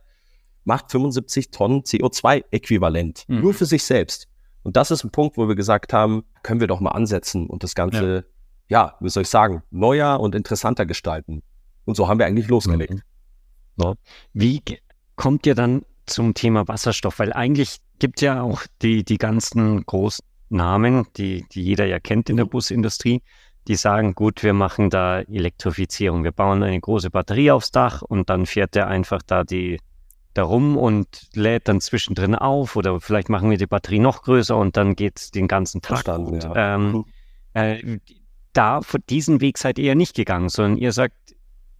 macht 0.66 0.92
75 0.92 1.52
Tonnen 1.52 1.84
CO2-Äquivalent, 1.84 3.24
mhm. 3.28 3.40
nur 3.40 3.54
für 3.54 3.66
sich 3.66 3.84
selbst. 3.86 4.28
Und 4.64 4.76
das 4.76 4.92
ist 4.92 5.06
ein 5.06 5.12
Punkt, 5.12 5.38
wo 5.38 5.48
wir 5.48 5.56
gesagt 5.56 5.94
haben, 5.94 6.26
können 6.44 6.60
wir 6.60 6.68
doch 6.68 6.82
mal 6.82 6.92
ansetzen 6.92 7.48
und 7.48 7.64
das 7.64 7.76
Ganze, 7.76 8.26
ja, 8.70 8.86
ja 8.86 8.96
wie 9.00 9.10
soll 9.10 9.24
ich 9.24 9.30
sagen, 9.30 9.64
neuer 9.72 10.20
und 10.20 10.36
interessanter 10.36 10.86
gestalten. 10.86 11.42
Und 11.86 11.96
so 11.96 12.08
haben 12.08 12.20
wir 12.20 12.26
eigentlich 12.26 12.48
losgelegt. 12.48 12.94
Mhm. 12.94 13.02
So. 13.78 13.96
Wie 14.34 14.62
kommt 15.16 15.46
ihr 15.46 15.56
dann 15.56 15.84
zum 16.06 16.34
Thema 16.34 16.68
Wasserstoff? 16.68 17.20
Weil 17.20 17.34
eigentlich 17.34 17.78
gibt 18.00 18.22
ja 18.22 18.42
auch 18.42 18.62
die, 18.82 19.04
die 19.04 19.18
ganzen 19.18 19.86
großen 19.86 20.26
Namen, 20.50 21.06
die, 21.18 21.46
die 21.52 21.64
jeder 21.64 21.86
ja 21.86 22.00
kennt 22.00 22.30
in 22.30 22.38
der 22.38 22.46
mhm. 22.46 22.52
Busindustrie, 22.52 23.22
die 23.68 23.76
sagen, 23.76 24.16
gut, 24.16 24.44
wir 24.44 24.54
machen 24.54 24.90
da 24.90 25.22
Elektrifizierung. 25.22 26.24
Wir 26.24 26.32
bauen 26.32 26.64
eine 26.64 26.80
große 26.80 27.10
Batterie 27.10 27.52
aufs 27.52 27.72
Dach 27.72 28.02
und 28.02 28.30
dann 28.30 28.46
fährt 28.46 28.76
der 28.76 28.88
einfach 28.88 29.22
da 29.22 29.44
die 29.44 29.80
da 30.34 30.44
rum 30.44 30.78
und 30.78 31.28
lädt 31.34 31.68
dann 31.68 31.82
zwischendrin 31.82 32.36
auf 32.36 32.76
oder 32.76 33.00
vielleicht 33.02 33.30
machen 33.30 33.50
wir 33.50 33.58
die 33.58 33.68
Batterie 33.68 34.00
noch 34.00 34.22
größer 34.22 34.56
und 34.56 34.78
dann 34.78 34.96
geht 34.96 35.18
es 35.18 35.32
den 35.32 35.48
ganzen 35.48 35.82
Tag. 35.82 36.04
Verstanden, 36.04 36.34
und, 36.36 36.44
ja. 36.44 36.76
ähm, 36.76 37.06
äh, 37.54 38.00
da, 38.54 38.82
diesen 39.10 39.42
Weg 39.42 39.58
seid 39.58 39.80
ihr 39.80 39.86
ja 39.86 39.96
nicht 39.96 40.16
gegangen, 40.16 40.50
sondern 40.50 40.78
ihr 40.78 40.92
sagt, 40.92 41.16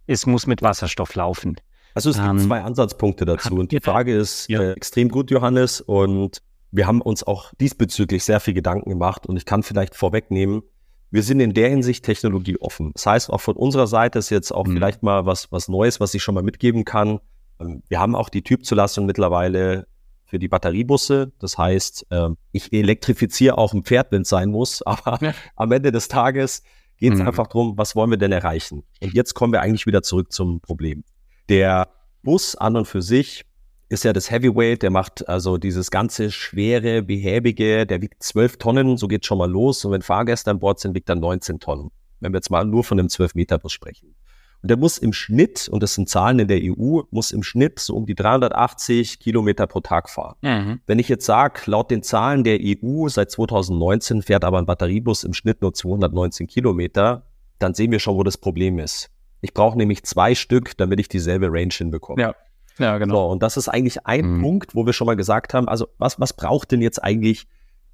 es 0.06 0.26
muss 0.26 0.46
mit 0.46 0.62
Wasserstoff 0.62 1.14
laufen. 1.14 1.56
Also 1.94 2.10
es 2.10 2.16
gibt 2.16 2.28
ähm, 2.28 2.38
zwei 2.38 2.60
Ansatzpunkte 2.62 3.24
dazu 3.24 3.54
und 3.54 3.72
die 3.72 3.80
Frage 3.80 4.14
ist 4.14 4.48
ja. 4.48 4.60
äh, 4.60 4.72
extrem 4.72 5.08
gut, 5.08 5.30
Johannes, 5.30 5.80
und 5.80 6.42
wir 6.70 6.86
haben 6.86 7.00
uns 7.00 7.24
auch 7.24 7.52
diesbezüglich 7.60 8.24
sehr 8.24 8.40
viel 8.40 8.54
Gedanken 8.54 8.90
gemacht 8.90 9.26
und 9.26 9.36
ich 9.36 9.44
kann 9.44 9.62
vielleicht 9.62 9.96
vorwegnehmen, 9.96 10.62
wir 11.10 11.24
sind 11.24 11.40
in 11.40 11.54
der 11.54 11.68
Hinsicht 11.68 12.04
technologieoffen. 12.04 12.92
Das 12.94 13.06
heißt, 13.06 13.30
auch 13.30 13.40
von 13.40 13.56
unserer 13.56 13.88
Seite 13.88 14.20
ist 14.20 14.30
jetzt 14.30 14.52
auch 14.52 14.66
mhm. 14.66 14.74
vielleicht 14.74 15.02
mal 15.02 15.26
was, 15.26 15.50
was 15.50 15.68
Neues, 15.68 15.98
was 15.98 16.14
ich 16.14 16.22
schon 16.22 16.36
mal 16.36 16.44
mitgeben 16.44 16.84
kann. 16.84 17.20
Ähm, 17.60 17.82
wir 17.88 17.98
haben 17.98 18.14
auch 18.14 18.28
die 18.28 18.42
Typzulassung 18.42 19.06
mittlerweile 19.06 19.86
für 20.30 20.38
die 20.38 20.48
Batteriebusse. 20.48 21.32
Das 21.40 21.58
heißt, 21.58 22.06
ähm, 22.10 22.36
ich 22.52 22.72
elektrifiziere 22.72 23.58
auch 23.58 23.74
ein 23.74 23.82
Pferd, 23.82 24.12
wenn 24.12 24.22
es 24.22 24.28
sein 24.28 24.50
muss, 24.50 24.80
aber 24.86 25.18
ja. 25.20 25.34
am 25.56 25.72
Ende 25.72 25.92
des 25.92 26.08
Tages 26.08 26.62
geht 26.96 27.12
es 27.12 27.18
mhm. 27.18 27.28
einfach 27.28 27.48
darum, 27.48 27.76
was 27.76 27.96
wollen 27.96 28.10
wir 28.10 28.18
denn 28.18 28.32
erreichen? 28.32 28.84
Und 29.02 29.12
jetzt 29.12 29.34
kommen 29.34 29.52
wir 29.52 29.60
eigentlich 29.60 29.86
wieder 29.86 30.02
zurück 30.02 30.32
zum 30.32 30.60
Problem. 30.60 31.02
Der 31.48 31.88
Bus 32.22 32.54
an 32.54 32.76
und 32.76 32.86
für 32.86 33.02
sich 33.02 33.44
ist 33.88 34.04
ja 34.04 34.12
das 34.12 34.30
Heavyweight, 34.30 34.82
der 34.82 34.90
macht 34.90 35.28
also 35.28 35.58
dieses 35.58 35.90
ganze 35.90 36.30
schwere, 36.30 37.02
behäbige, 37.02 37.86
der 37.86 38.00
wiegt 38.00 38.22
12 38.22 38.58
Tonnen, 38.58 38.96
so 38.96 39.08
geht 39.08 39.26
schon 39.26 39.38
mal 39.38 39.50
los. 39.50 39.84
Und 39.84 39.92
wenn 39.92 40.02
Fahrgäste 40.02 40.50
an 40.50 40.60
Bord 40.60 40.78
sind, 40.78 40.94
wiegt 40.94 41.08
er 41.08 41.16
19 41.16 41.58
Tonnen. 41.58 41.90
Wenn 42.20 42.32
wir 42.32 42.38
jetzt 42.38 42.50
mal 42.50 42.64
nur 42.64 42.84
von 42.84 43.00
einem 43.00 43.08
12-Meter-Bus 43.08 43.72
sprechen. 43.72 44.14
Und 44.62 44.70
der 44.70 44.76
muss 44.76 44.98
im 44.98 45.12
Schnitt, 45.12 45.68
und 45.68 45.82
das 45.82 45.94
sind 45.94 46.08
Zahlen 46.08 46.38
in 46.38 46.48
der 46.48 46.60
EU, 46.62 47.00
muss 47.10 47.30
im 47.30 47.42
Schnitt 47.42 47.78
so 47.78 47.96
um 47.96 48.06
die 48.06 48.14
380 48.14 49.18
Kilometer 49.18 49.66
pro 49.66 49.80
Tag 49.80 50.10
fahren. 50.10 50.36
Mhm. 50.42 50.80
Wenn 50.86 50.98
ich 50.98 51.08
jetzt 51.08 51.24
sage, 51.24 51.62
laut 51.66 51.90
den 51.90 52.02
Zahlen 52.02 52.44
der 52.44 52.58
EU 52.60 53.08
seit 53.08 53.30
2019 53.30 54.22
fährt 54.22 54.44
aber 54.44 54.58
ein 54.58 54.66
Batteriebus 54.66 55.24
im 55.24 55.32
Schnitt 55.32 55.62
nur 55.62 55.72
219 55.72 56.46
Kilometer, 56.46 57.24
dann 57.58 57.74
sehen 57.74 57.90
wir 57.90 58.00
schon, 58.00 58.16
wo 58.16 58.22
das 58.22 58.36
Problem 58.36 58.78
ist. 58.78 59.10
Ich 59.40 59.54
brauche 59.54 59.78
nämlich 59.78 60.02
zwei 60.04 60.34
Stück, 60.34 60.76
damit 60.76 61.00
ich 61.00 61.08
dieselbe 61.08 61.46
Range 61.50 61.72
hinbekomme. 61.72 62.20
Ja. 62.20 62.34
Ja, 62.78 62.96
genau. 62.96 63.26
So, 63.26 63.32
und 63.32 63.42
das 63.42 63.56
ist 63.56 63.68
eigentlich 63.68 64.06
ein 64.06 64.36
mhm. 64.36 64.42
Punkt, 64.42 64.74
wo 64.74 64.86
wir 64.86 64.94
schon 64.94 65.06
mal 65.06 65.16
gesagt 65.16 65.52
haben, 65.52 65.68
also 65.68 65.88
was, 65.98 66.18
was 66.18 66.32
braucht 66.32 66.72
denn 66.72 66.80
jetzt 66.80 67.02
eigentlich 67.02 67.46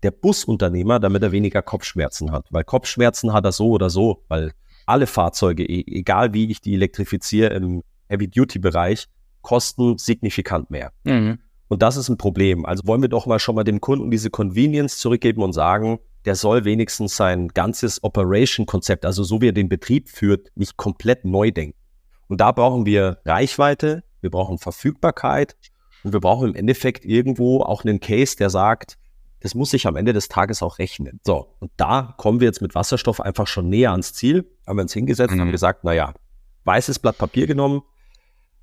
der 0.02 0.12
Busunternehmer, 0.12 1.00
damit 1.00 1.22
er 1.22 1.32
weniger 1.32 1.60
Kopfschmerzen 1.60 2.30
hat? 2.30 2.46
Weil 2.50 2.62
Kopfschmerzen 2.62 3.32
hat 3.32 3.44
er 3.44 3.52
so 3.52 3.70
oder 3.70 3.90
so, 3.90 4.22
weil 4.28 4.52
alle 4.86 5.06
Fahrzeuge, 5.06 5.64
e, 5.64 5.84
egal 5.86 6.32
wie 6.32 6.50
ich 6.50 6.60
die 6.60 6.74
elektrifiziere 6.74 7.54
im 7.54 7.82
Heavy-Duty-Bereich, 8.08 9.06
kosten 9.42 9.98
signifikant 9.98 10.70
mehr. 10.70 10.92
Mhm. 11.04 11.38
Und 11.68 11.82
das 11.82 11.96
ist 11.96 12.08
ein 12.08 12.16
Problem. 12.16 12.64
Also 12.64 12.86
wollen 12.86 13.02
wir 13.02 13.08
doch 13.08 13.26
mal 13.26 13.38
schon 13.38 13.56
mal 13.56 13.64
dem 13.64 13.80
Kunden 13.80 14.10
diese 14.10 14.30
Convenience 14.30 14.98
zurückgeben 14.98 15.42
und 15.42 15.52
sagen, 15.52 15.98
der 16.24 16.34
soll 16.34 16.64
wenigstens 16.64 17.16
sein 17.16 17.48
ganzes 17.48 18.02
Operation-Konzept, 18.02 19.04
also 19.04 19.22
so 19.22 19.40
wie 19.40 19.48
er 19.48 19.52
den 19.52 19.68
Betrieb 19.68 20.08
führt, 20.08 20.48
nicht 20.54 20.76
komplett 20.76 21.24
neu 21.24 21.50
denken. 21.50 21.78
Und 22.28 22.40
da 22.40 22.52
brauchen 22.52 22.86
wir 22.86 23.18
Reichweite, 23.24 24.02
wir 24.20 24.30
brauchen 24.30 24.58
Verfügbarkeit 24.58 25.56
und 26.02 26.12
wir 26.12 26.20
brauchen 26.20 26.48
im 26.50 26.54
Endeffekt 26.56 27.04
irgendwo 27.04 27.60
auch 27.60 27.84
einen 27.84 28.00
Case, 28.00 28.36
der 28.36 28.50
sagt, 28.50 28.98
das 29.46 29.54
muss 29.54 29.70
sich 29.70 29.86
am 29.86 29.94
Ende 29.94 30.12
des 30.12 30.28
Tages 30.28 30.60
auch 30.60 30.80
rechnen. 30.80 31.20
So, 31.24 31.54
und 31.60 31.70
da 31.76 32.14
kommen 32.16 32.40
wir 32.40 32.46
jetzt 32.48 32.62
mit 32.62 32.74
Wasserstoff 32.74 33.20
einfach 33.20 33.46
schon 33.46 33.68
näher 33.68 33.92
ans 33.92 34.12
Ziel. 34.12 34.44
Haben 34.66 34.78
wir 34.78 34.82
uns 34.82 34.92
hingesetzt 34.92 35.30
mhm. 35.30 35.38
und 35.38 35.46
haben 35.46 35.52
gesagt, 35.52 35.84
naja, 35.84 36.14
weißes 36.64 36.98
Blatt 36.98 37.16
Papier 37.16 37.46
genommen, 37.46 37.82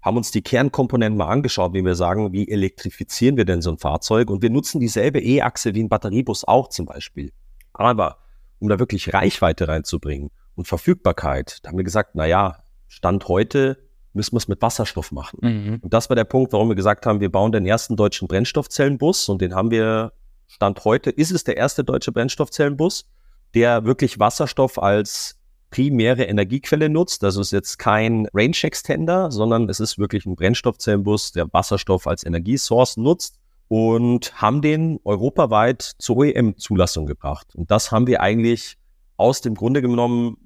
haben 0.01 0.17
uns 0.17 0.31
die 0.31 0.41
Kernkomponenten 0.41 1.17
mal 1.17 1.29
angeschaut, 1.29 1.73
wie 1.73 1.85
wir 1.85 1.95
sagen, 1.95 2.33
wie 2.33 2.49
elektrifizieren 2.49 3.37
wir 3.37 3.45
denn 3.45 3.61
so 3.61 3.71
ein 3.71 3.77
Fahrzeug? 3.77 4.29
Und 4.29 4.41
wir 4.41 4.49
nutzen 4.49 4.81
dieselbe 4.81 5.21
E-Achse 5.21 5.73
wie 5.73 5.81
ein 5.81 5.87
Batteriebus 5.87 6.43
auch 6.43 6.67
zum 6.67 6.85
Beispiel. 6.85 7.31
Aber 7.71 8.17
um 8.59 8.67
da 8.67 8.77
wirklich 8.77 9.13
Reichweite 9.13 9.69
reinzubringen 9.69 10.31
und 10.55 10.67
Verfügbarkeit, 10.67 11.59
da 11.63 11.69
haben 11.69 11.77
wir 11.77 11.85
gesagt, 11.85 12.15
naja, 12.15 12.57
Stand 12.89 13.29
heute 13.29 13.77
müssen 14.11 14.33
wir 14.33 14.39
es 14.39 14.49
mit 14.49 14.61
Wasserstoff 14.61 15.13
machen. 15.13 15.39
Mhm. 15.41 15.79
Und 15.81 15.93
das 15.93 16.09
war 16.09 16.17
der 16.17 16.25
Punkt, 16.25 16.51
warum 16.51 16.67
wir 16.67 16.75
gesagt 16.75 17.05
haben, 17.05 17.21
wir 17.21 17.31
bauen 17.31 17.53
den 17.53 17.65
ersten 17.65 17.95
deutschen 17.95 18.27
Brennstoffzellenbus 18.27 19.29
und 19.29 19.41
den 19.41 19.55
haben 19.55 19.71
wir, 19.71 20.11
Stand 20.47 20.83
heute, 20.85 21.09
ist 21.09 21.31
es 21.31 21.43
der 21.43 21.57
erste 21.57 21.83
deutsche 21.83 22.11
Brennstoffzellenbus, 22.11 23.05
der 23.53 23.85
wirklich 23.85 24.19
Wasserstoff 24.19 24.77
als 24.77 25.37
primäre 25.69 26.25
Energiequelle 26.25 26.87
nutzt. 26.87 27.23
Also 27.23 27.41
es 27.41 27.47
ist 27.47 27.51
jetzt 27.51 27.79
kein 27.79 28.27
Range 28.33 28.55
Extender, 28.61 29.31
sondern 29.31 29.69
es 29.69 29.79
ist 29.79 29.97
wirklich 29.97 30.25
ein 30.25 30.35
Brennstoffzellenbus, 30.35 31.31
der 31.31 31.51
Wasserstoff 31.51 32.05
als 32.05 32.23
Energiesource 32.23 32.97
nutzt 32.97 33.39
und 33.69 34.39
haben 34.39 34.61
den 34.61 34.99
europaweit 35.03 35.93
zur 35.97 36.17
OEM-Zulassung 36.17 37.07
gebracht. 37.07 37.55
Und 37.55 37.71
das 37.71 37.91
haben 37.91 38.05
wir 38.05 38.21
eigentlich 38.21 38.77
aus 39.17 39.41
dem 39.41 39.55
Grunde 39.55 39.81
genommen, 39.81 40.37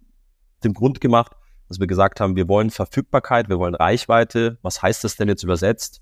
dem 0.63 0.73
Grund 0.73 1.01
gemacht, 1.01 1.33
dass 1.67 1.79
wir 1.79 1.87
gesagt 1.87 2.21
haben, 2.21 2.37
wir 2.37 2.47
wollen 2.47 2.69
Verfügbarkeit, 2.69 3.49
wir 3.49 3.59
wollen 3.59 3.75
Reichweite. 3.75 4.57
Was 4.61 4.81
heißt 4.81 5.03
das 5.03 5.17
denn 5.17 5.27
jetzt 5.27 5.43
übersetzt? 5.43 6.01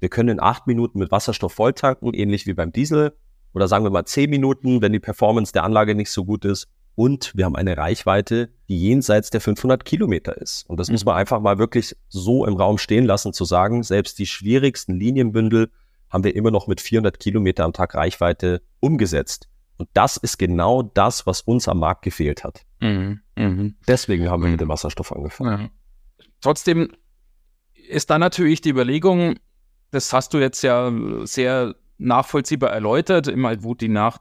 Wir 0.00 0.10
können 0.10 0.28
in 0.28 0.40
acht 0.40 0.66
Minuten 0.66 0.98
mit 0.98 1.10
Wasserstoff 1.10 1.54
volltanken, 1.54 2.12
ähnlich 2.12 2.46
wie 2.46 2.52
beim 2.52 2.72
Diesel. 2.72 3.16
Oder 3.56 3.68
sagen 3.68 3.86
wir 3.86 3.90
mal 3.90 4.04
zehn 4.04 4.28
Minuten, 4.28 4.82
wenn 4.82 4.92
die 4.92 5.00
Performance 5.00 5.50
der 5.50 5.64
Anlage 5.64 5.94
nicht 5.94 6.10
so 6.10 6.26
gut 6.26 6.44
ist. 6.44 6.68
Und 6.94 7.32
wir 7.34 7.46
haben 7.46 7.56
eine 7.56 7.78
Reichweite, 7.78 8.50
die 8.68 8.78
jenseits 8.78 9.30
der 9.30 9.40
500 9.40 9.82
Kilometer 9.82 10.36
ist. 10.36 10.68
Und 10.68 10.78
das 10.78 10.88
mhm. 10.88 10.92
muss 10.92 11.06
man 11.06 11.16
einfach 11.16 11.40
mal 11.40 11.56
wirklich 11.56 11.96
so 12.08 12.44
im 12.44 12.56
Raum 12.56 12.76
stehen 12.76 13.06
lassen, 13.06 13.32
zu 13.32 13.46
sagen, 13.46 13.82
selbst 13.82 14.18
die 14.18 14.26
schwierigsten 14.26 14.94
Linienbündel 14.98 15.70
haben 16.10 16.22
wir 16.22 16.36
immer 16.36 16.50
noch 16.50 16.66
mit 16.66 16.82
400 16.82 17.18
Kilometer 17.18 17.64
am 17.64 17.72
Tag 17.72 17.94
Reichweite 17.94 18.60
umgesetzt. 18.80 19.48
Und 19.78 19.88
das 19.94 20.18
ist 20.18 20.36
genau 20.36 20.82
das, 20.82 21.26
was 21.26 21.40
uns 21.40 21.66
am 21.66 21.78
Markt 21.78 22.02
gefehlt 22.02 22.44
hat. 22.44 22.66
Mhm. 22.80 23.20
Mhm. 23.36 23.76
Deswegen 23.88 24.28
haben 24.28 24.42
wir 24.42 24.50
mit 24.50 24.60
dem 24.60 24.68
Wasserstoff 24.68 25.12
angefangen. 25.12 25.70
Trotzdem 26.42 26.92
ist 27.88 28.10
da 28.10 28.18
natürlich 28.18 28.60
die 28.60 28.68
Überlegung, 28.68 29.36
das 29.92 30.12
hast 30.12 30.34
du 30.34 30.38
jetzt 30.40 30.60
ja 30.60 30.92
sehr 31.24 31.74
nachvollziehbar 31.98 32.70
erläutert, 32.70 33.28
immer 33.28 33.48
halt, 33.48 33.62
wo 33.62 33.74
die 33.74 33.88
nach 33.88 34.18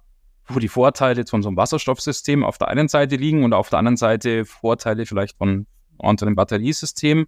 wo 0.47 0.59
die 0.59 0.67
Vorteile 0.67 1.25
von 1.25 1.41
so 1.41 1.49
einem 1.49 1.57
Wasserstoffsystem 1.57 2.43
auf 2.43 2.59
der 2.59 2.67
einen 2.67 2.88
Seite 2.88 3.15
liegen 3.15 3.43
und 3.43 3.53
auf 3.53 3.69
der 3.69 3.79
anderen 3.79 3.97
Seite 3.97 4.45
Vorteile 4.45 5.07
vielleicht 5.07 5.35
von 5.38 5.65
einem 5.99 6.35
Batteriesystem. 6.35 7.25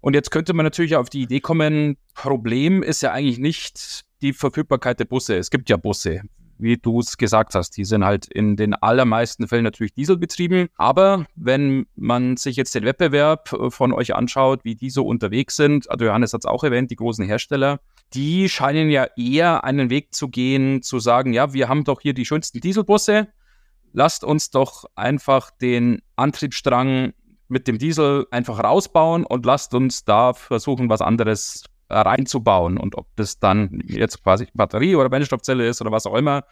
Und 0.00 0.14
jetzt 0.14 0.32
könnte 0.32 0.52
man 0.52 0.64
natürlich 0.64 0.96
auf 0.96 1.08
die 1.08 1.22
Idee 1.22 1.38
kommen, 1.38 1.96
Problem 2.14 2.82
ist 2.82 3.02
ja 3.02 3.12
eigentlich 3.12 3.38
nicht 3.38 4.04
die 4.20 4.32
Verfügbarkeit 4.32 4.98
der 4.98 5.04
Busse. 5.04 5.36
Es 5.36 5.50
gibt 5.50 5.70
ja 5.70 5.76
Busse 5.76 6.22
wie 6.58 6.76
du 6.76 7.00
es 7.00 7.16
gesagt 7.16 7.54
hast, 7.54 7.76
die 7.76 7.84
sind 7.84 8.04
halt 8.04 8.26
in 8.26 8.56
den 8.56 8.74
allermeisten 8.74 9.48
Fällen 9.48 9.64
natürlich 9.64 9.94
dieselbetrieben. 9.94 10.68
Aber 10.76 11.26
wenn 11.34 11.86
man 11.96 12.36
sich 12.36 12.56
jetzt 12.56 12.74
den 12.74 12.84
Wettbewerb 12.84 13.52
äh, 13.52 13.70
von 13.70 13.92
euch 13.92 14.14
anschaut, 14.14 14.64
wie 14.64 14.74
die 14.74 14.90
so 14.90 15.06
unterwegs 15.06 15.56
sind, 15.56 15.90
also 15.90 16.04
Johannes 16.04 16.32
hat 16.32 16.42
es 16.42 16.46
auch 16.46 16.64
erwähnt, 16.64 16.90
die 16.90 16.96
großen 16.96 17.24
Hersteller, 17.24 17.80
die 18.14 18.48
scheinen 18.48 18.90
ja 18.90 19.08
eher 19.16 19.64
einen 19.64 19.90
Weg 19.90 20.14
zu 20.14 20.28
gehen, 20.28 20.82
zu 20.82 20.98
sagen, 20.98 21.32
ja, 21.32 21.52
wir 21.52 21.68
haben 21.68 21.84
doch 21.84 22.00
hier 22.00 22.14
die 22.14 22.24
schönsten 22.24 22.60
Dieselbusse, 22.60 23.28
lasst 23.92 24.24
uns 24.24 24.50
doch 24.50 24.84
einfach 24.94 25.50
den 25.50 26.02
Antriebsstrang 26.16 27.12
mit 27.48 27.68
dem 27.68 27.78
Diesel 27.78 28.26
einfach 28.30 28.62
rausbauen 28.62 29.24
und 29.24 29.46
lasst 29.46 29.74
uns 29.74 30.04
da 30.04 30.34
versuchen, 30.34 30.88
was 30.88 31.00
anderes 31.00 31.64
reinzubauen. 31.88 32.78
Und 32.78 32.96
ob 32.96 33.06
das 33.16 33.38
dann 33.38 33.80
jetzt 33.86 34.22
quasi 34.22 34.48
Batterie 34.54 34.96
oder 34.96 35.08
Brennstoffzelle 35.08 35.66
ist 35.66 35.80
oder 35.80 35.92
was 35.92 36.06
auch 36.06 36.14
immer, 36.14 36.44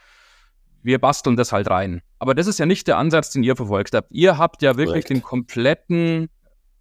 wir 0.82 1.00
basteln 1.00 1.36
das 1.36 1.52
halt 1.52 1.68
rein. 1.68 2.02
Aber 2.18 2.34
das 2.34 2.46
ist 2.46 2.58
ja 2.58 2.66
nicht 2.66 2.86
der 2.86 2.98
Ansatz, 2.98 3.30
den 3.30 3.42
ihr 3.42 3.56
verfolgt 3.56 3.94
habt. 3.94 4.12
Ihr 4.12 4.38
habt 4.38 4.62
ja 4.62 4.76
wirklich 4.76 5.06
Correct. 5.06 5.10
den 5.10 5.22
kompletten, 5.22 6.28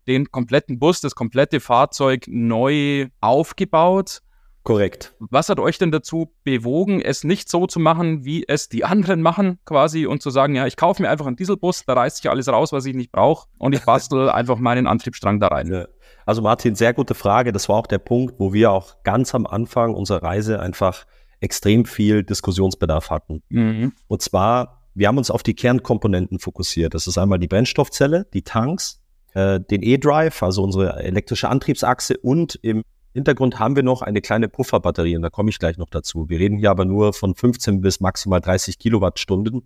den 0.08 0.30
kompletten 0.30 0.78
Bus, 0.78 1.02
das 1.02 1.16
komplette 1.16 1.60
Fahrzeug 1.60 2.26
neu 2.28 3.08
aufgebaut. 3.22 4.22
Korrekt. 4.64 5.14
Was 5.20 5.50
hat 5.50 5.60
euch 5.60 5.78
denn 5.78 5.92
dazu 5.92 6.32
bewogen, 6.46 7.02
es 7.02 7.26
nicht 7.26 7.50
so 7.50 7.68
zu 7.68 7.80
machen, 7.80 8.24
wie 8.24 8.48
es 8.48 8.70
die 8.70 8.86
anderen 8.86 9.22
machen, 9.22 9.60
quasi, 9.66 10.06
und 10.06 10.22
zu 10.22 10.30
sagen, 10.30 10.56
ja, 10.56 10.66
ich 10.66 10.78
kaufe 10.78 11.02
mir 11.02 11.10
einfach 11.10 11.26
einen 11.26 11.36
Dieselbus, 11.36 11.84
da 11.86 11.94
reißt 11.94 12.18
sich 12.18 12.30
alles 12.30 12.48
raus, 12.48 12.72
was 12.72 12.86
ich 12.86 12.96
nicht 12.96 13.12
brauche, 13.12 13.48
und 13.58 13.74
ich 13.74 13.82
bastel 13.84 14.30
einfach 14.30 14.58
meinen 14.58 14.88
Antriebsstrang 14.88 15.42
da 15.42 15.48
rein? 15.48 15.72
Ja. 15.72 15.88
Also 16.26 16.42
Martin, 16.42 16.76
sehr 16.76 16.94
gute 16.94 17.14
Frage. 17.14 17.52
Das 17.52 17.68
war 17.68 17.76
auch 17.76 17.88
der 17.88 17.98
Punkt, 17.98 18.36
wo 18.40 18.54
wir 18.54 18.72
auch 18.72 19.04
ganz 19.04 19.36
am 19.36 19.46
Anfang 19.46 19.94
unserer 19.94 20.24
Reise 20.24 20.62
einfach 20.62 21.06
extrem 21.42 21.84
viel 21.84 22.24
Diskussionsbedarf 22.24 23.10
hatten. 23.10 23.44
Mhm. 23.50 23.92
Und 24.08 24.22
zwar, 24.22 24.88
wir 24.94 25.10
haben 25.10 25.18
uns 25.18 25.30
auf 25.30 25.44
die 25.44 25.56
Kernkomponenten 25.56 26.40
fokussiert. 26.40 26.94
Das 26.94 27.08
ist 27.08 27.18
einmal 27.18 27.40
die 27.40 27.50
Brennstoffzelle, 27.50 28.28
die 28.34 28.44
Tanks, 28.44 29.02
äh, 29.34 29.60
den 29.60 29.84
E-Drive, 29.84 30.42
also 30.42 30.64
unsere 30.64 31.04
elektrische 31.04 31.50
Antriebsachse 31.50 32.18
und 32.18 32.56
im 32.62 32.84
Hintergrund 33.14 33.60
haben 33.60 33.76
wir 33.76 33.84
noch 33.84 34.02
eine 34.02 34.22
kleine 34.22 34.50
Pufferbatterie 34.50 35.16
und 35.16 35.22
da 35.22 35.30
komme 35.30 35.50
ich 35.50 35.60
gleich 35.60 35.78
noch 35.78 35.90
dazu. 35.90 36.30
Wir 36.30 36.40
reden 36.40 36.58
hier 36.58 36.72
aber 36.72 36.86
nur 36.86 37.14
von 37.14 37.36
15 37.36 37.82
bis 37.82 38.00
maximal 38.00 38.42
30 38.42 38.80
Kilowattstunden, 38.80 39.64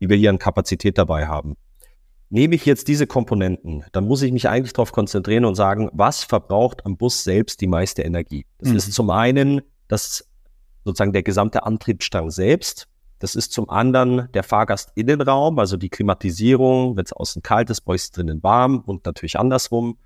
die 0.00 0.08
wir 0.08 0.16
hier 0.16 0.30
an 0.30 0.38
Kapazität 0.38 0.98
dabei 0.98 1.26
haben. 1.26 1.56
Nehme 2.28 2.54
ich 2.54 2.64
jetzt 2.64 2.88
diese 2.88 3.06
Komponenten, 3.06 3.84
dann 3.92 4.06
muss 4.06 4.22
ich 4.22 4.32
mich 4.32 4.48
eigentlich 4.48 4.72
darauf 4.72 4.92
konzentrieren 4.92 5.44
und 5.44 5.54
sagen, 5.54 5.90
was 5.92 6.24
verbraucht 6.24 6.86
am 6.86 6.96
Bus 6.96 7.24
selbst 7.24 7.60
die 7.60 7.66
meiste 7.66 8.02
Energie? 8.02 8.46
Das 8.58 8.70
mhm. 8.70 8.76
ist 8.76 8.92
zum 8.92 9.10
einen 9.10 9.60
das 9.86 10.26
sozusagen 10.84 11.12
der 11.12 11.22
gesamte 11.22 11.64
Antriebsstrang 11.64 12.30
selbst. 12.30 12.88
Das 13.18 13.36
ist 13.36 13.52
zum 13.52 13.70
anderen 13.70 14.28
der 14.32 14.42
Fahrgastinnenraum, 14.42 15.58
also 15.58 15.76
die 15.76 15.90
Klimatisierung. 15.90 16.96
Wenn 16.96 17.04
es 17.04 17.12
außen 17.12 17.42
kalt 17.42 17.70
ist, 17.70 17.82
ich 17.86 17.94
es 17.94 18.10
drinnen 18.10 18.42
warm 18.42 18.80
und 18.80 19.04
natürlich 19.04 19.38
andersrum. 19.38 19.98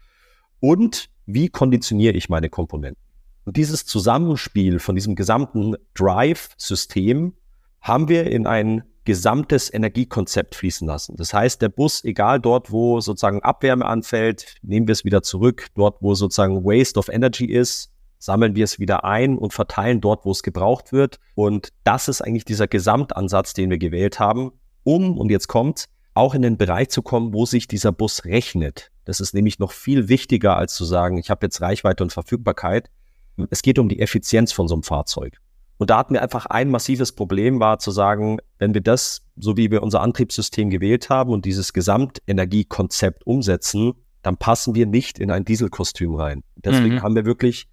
Und 0.60 1.08
wie 1.26 1.48
konditioniere 1.48 2.14
ich 2.14 2.28
meine 2.28 2.48
Komponenten? 2.48 3.02
Und 3.44 3.56
dieses 3.56 3.86
Zusammenspiel 3.86 4.78
von 4.78 4.94
diesem 4.94 5.14
gesamten 5.14 5.76
Drive-System 5.94 7.34
haben 7.80 8.08
wir 8.08 8.26
in 8.26 8.46
ein 8.46 8.82
gesamtes 9.04 9.72
Energiekonzept 9.72 10.56
fließen 10.56 10.86
lassen. 10.86 11.16
Das 11.16 11.32
heißt, 11.32 11.62
der 11.62 11.68
Bus, 11.68 12.02
egal 12.02 12.40
dort, 12.40 12.72
wo 12.72 13.00
sozusagen 13.00 13.42
Abwärme 13.42 13.86
anfällt, 13.86 14.56
nehmen 14.62 14.88
wir 14.88 14.92
es 14.92 15.04
wieder 15.04 15.22
zurück. 15.22 15.68
Dort, 15.74 16.02
wo 16.02 16.14
sozusagen 16.14 16.64
Waste 16.64 16.98
of 16.98 17.08
Energy 17.08 17.44
ist, 17.44 17.92
sammeln 18.18 18.56
wir 18.56 18.64
es 18.64 18.80
wieder 18.80 19.04
ein 19.04 19.38
und 19.38 19.52
verteilen 19.52 20.00
dort, 20.00 20.24
wo 20.24 20.32
es 20.32 20.42
gebraucht 20.42 20.92
wird. 20.92 21.20
Und 21.36 21.72
das 21.84 22.08
ist 22.08 22.20
eigentlich 22.20 22.44
dieser 22.44 22.66
Gesamtansatz, 22.66 23.54
den 23.54 23.70
wir 23.70 23.78
gewählt 23.78 24.18
haben, 24.18 24.52
um, 24.82 25.18
und 25.18 25.30
jetzt 25.30 25.48
kommt, 25.48 25.86
auch 26.14 26.34
in 26.34 26.42
den 26.42 26.56
Bereich 26.56 26.88
zu 26.90 27.02
kommen, 27.02 27.32
wo 27.32 27.46
sich 27.46 27.68
dieser 27.68 27.92
Bus 27.92 28.24
rechnet. 28.24 28.90
Das 29.06 29.20
ist 29.20 29.32
nämlich 29.32 29.58
noch 29.58 29.72
viel 29.72 30.08
wichtiger, 30.08 30.56
als 30.56 30.74
zu 30.74 30.84
sagen, 30.84 31.16
ich 31.16 31.30
habe 31.30 31.46
jetzt 31.46 31.62
Reichweite 31.62 32.04
und 32.04 32.12
Verfügbarkeit. 32.12 32.90
Es 33.50 33.62
geht 33.62 33.78
um 33.78 33.88
die 33.88 34.00
Effizienz 34.00 34.52
von 34.52 34.68
so 34.68 34.74
einem 34.74 34.82
Fahrzeug. 34.82 35.38
Und 35.78 35.90
da 35.90 35.98
hatten 35.98 36.14
wir 36.14 36.22
einfach 36.22 36.46
ein 36.46 36.70
massives 36.70 37.12
Problem, 37.12 37.60
war 37.60 37.78
zu 37.78 37.90
sagen, 37.90 38.38
wenn 38.58 38.74
wir 38.74 38.80
das, 38.80 39.22
so 39.36 39.56
wie 39.56 39.70
wir 39.70 39.82
unser 39.82 40.00
Antriebssystem 40.00 40.70
gewählt 40.70 41.08
haben 41.08 41.30
und 41.30 41.44
dieses 41.44 41.72
Gesamtenergiekonzept 41.72 43.26
umsetzen, 43.26 43.92
dann 44.22 44.36
passen 44.36 44.74
wir 44.74 44.86
nicht 44.86 45.18
in 45.18 45.30
ein 45.30 45.44
Dieselkostüm 45.44 46.14
rein. 46.14 46.42
Deswegen 46.56 46.96
mhm. 46.96 47.02
haben 47.02 47.14
wir 47.14 47.26
wirklich 47.26 47.68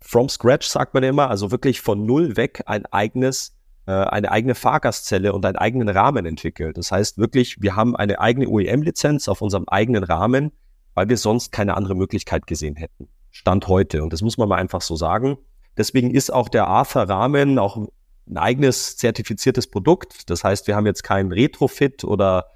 from 0.00 0.28
scratch, 0.28 0.68
sagt 0.68 0.94
man 0.94 1.02
immer, 1.02 1.28
also 1.28 1.50
wirklich 1.50 1.80
von 1.80 2.06
null 2.06 2.36
weg 2.36 2.62
ein 2.66 2.86
eigenes 2.86 3.56
äh, 3.86 3.92
eine 3.92 4.30
eigene 4.30 4.54
Fahrgastzelle 4.54 5.32
und 5.32 5.44
einen 5.46 5.56
eigenen 5.56 5.88
Rahmen 5.88 6.26
entwickelt. 6.26 6.76
Das 6.76 6.92
heißt 6.92 7.16
wirklich, 7.16 7.60
wir 7.62 7.74
haben 7.74 7.96
eine 7.96 8.20
eigene 8.20 8.46
OEM-Lizenz 8.46 9.28
auf 9.28 9.40
unserem 9.40 9.64
eigenen 9.66 10.04
Rahmen, 10.04 10.52
weil 10.98 11.08
wir 11.08 11.16
sonst 11.16 11.52
keine 11.52 11.76
andere 11.76 11.94
Möglichkeit 11.94 12.48
gesehen 12.48 12.74
hätten. 12.74 13.06
Stand 13.30 13.68
heute. 13.68 14.02
Und 14.02 14.12
das 14.12 14.20
muss 14.20 14.36
man 14.36 14.48
mal 14.48 14.56
einfach 14.56 14.80
so 14.80 14.96
sagen. 14.96 15.38
Deswegen 15.76 16.12
ist 16.12 16.32
auch 16.32 16.48
der 16.48 16.66
Arthur-Rahmen 16.66 17.60
auch 17.60 17.76
ein 18.26 18.36
eigenes 18.36 18.96
zertifiziertes 18.96 19.68
Produkt. 19.68 20.28
Das 20.28 20.42
heißt, 20.42 20.66
wir 20.66 20.74
haben 20.74 20.86
jetzt 20.86 21.04
keinen 21.04 21.30
Retrofit 21.30 22.02
oder 22.02 22.46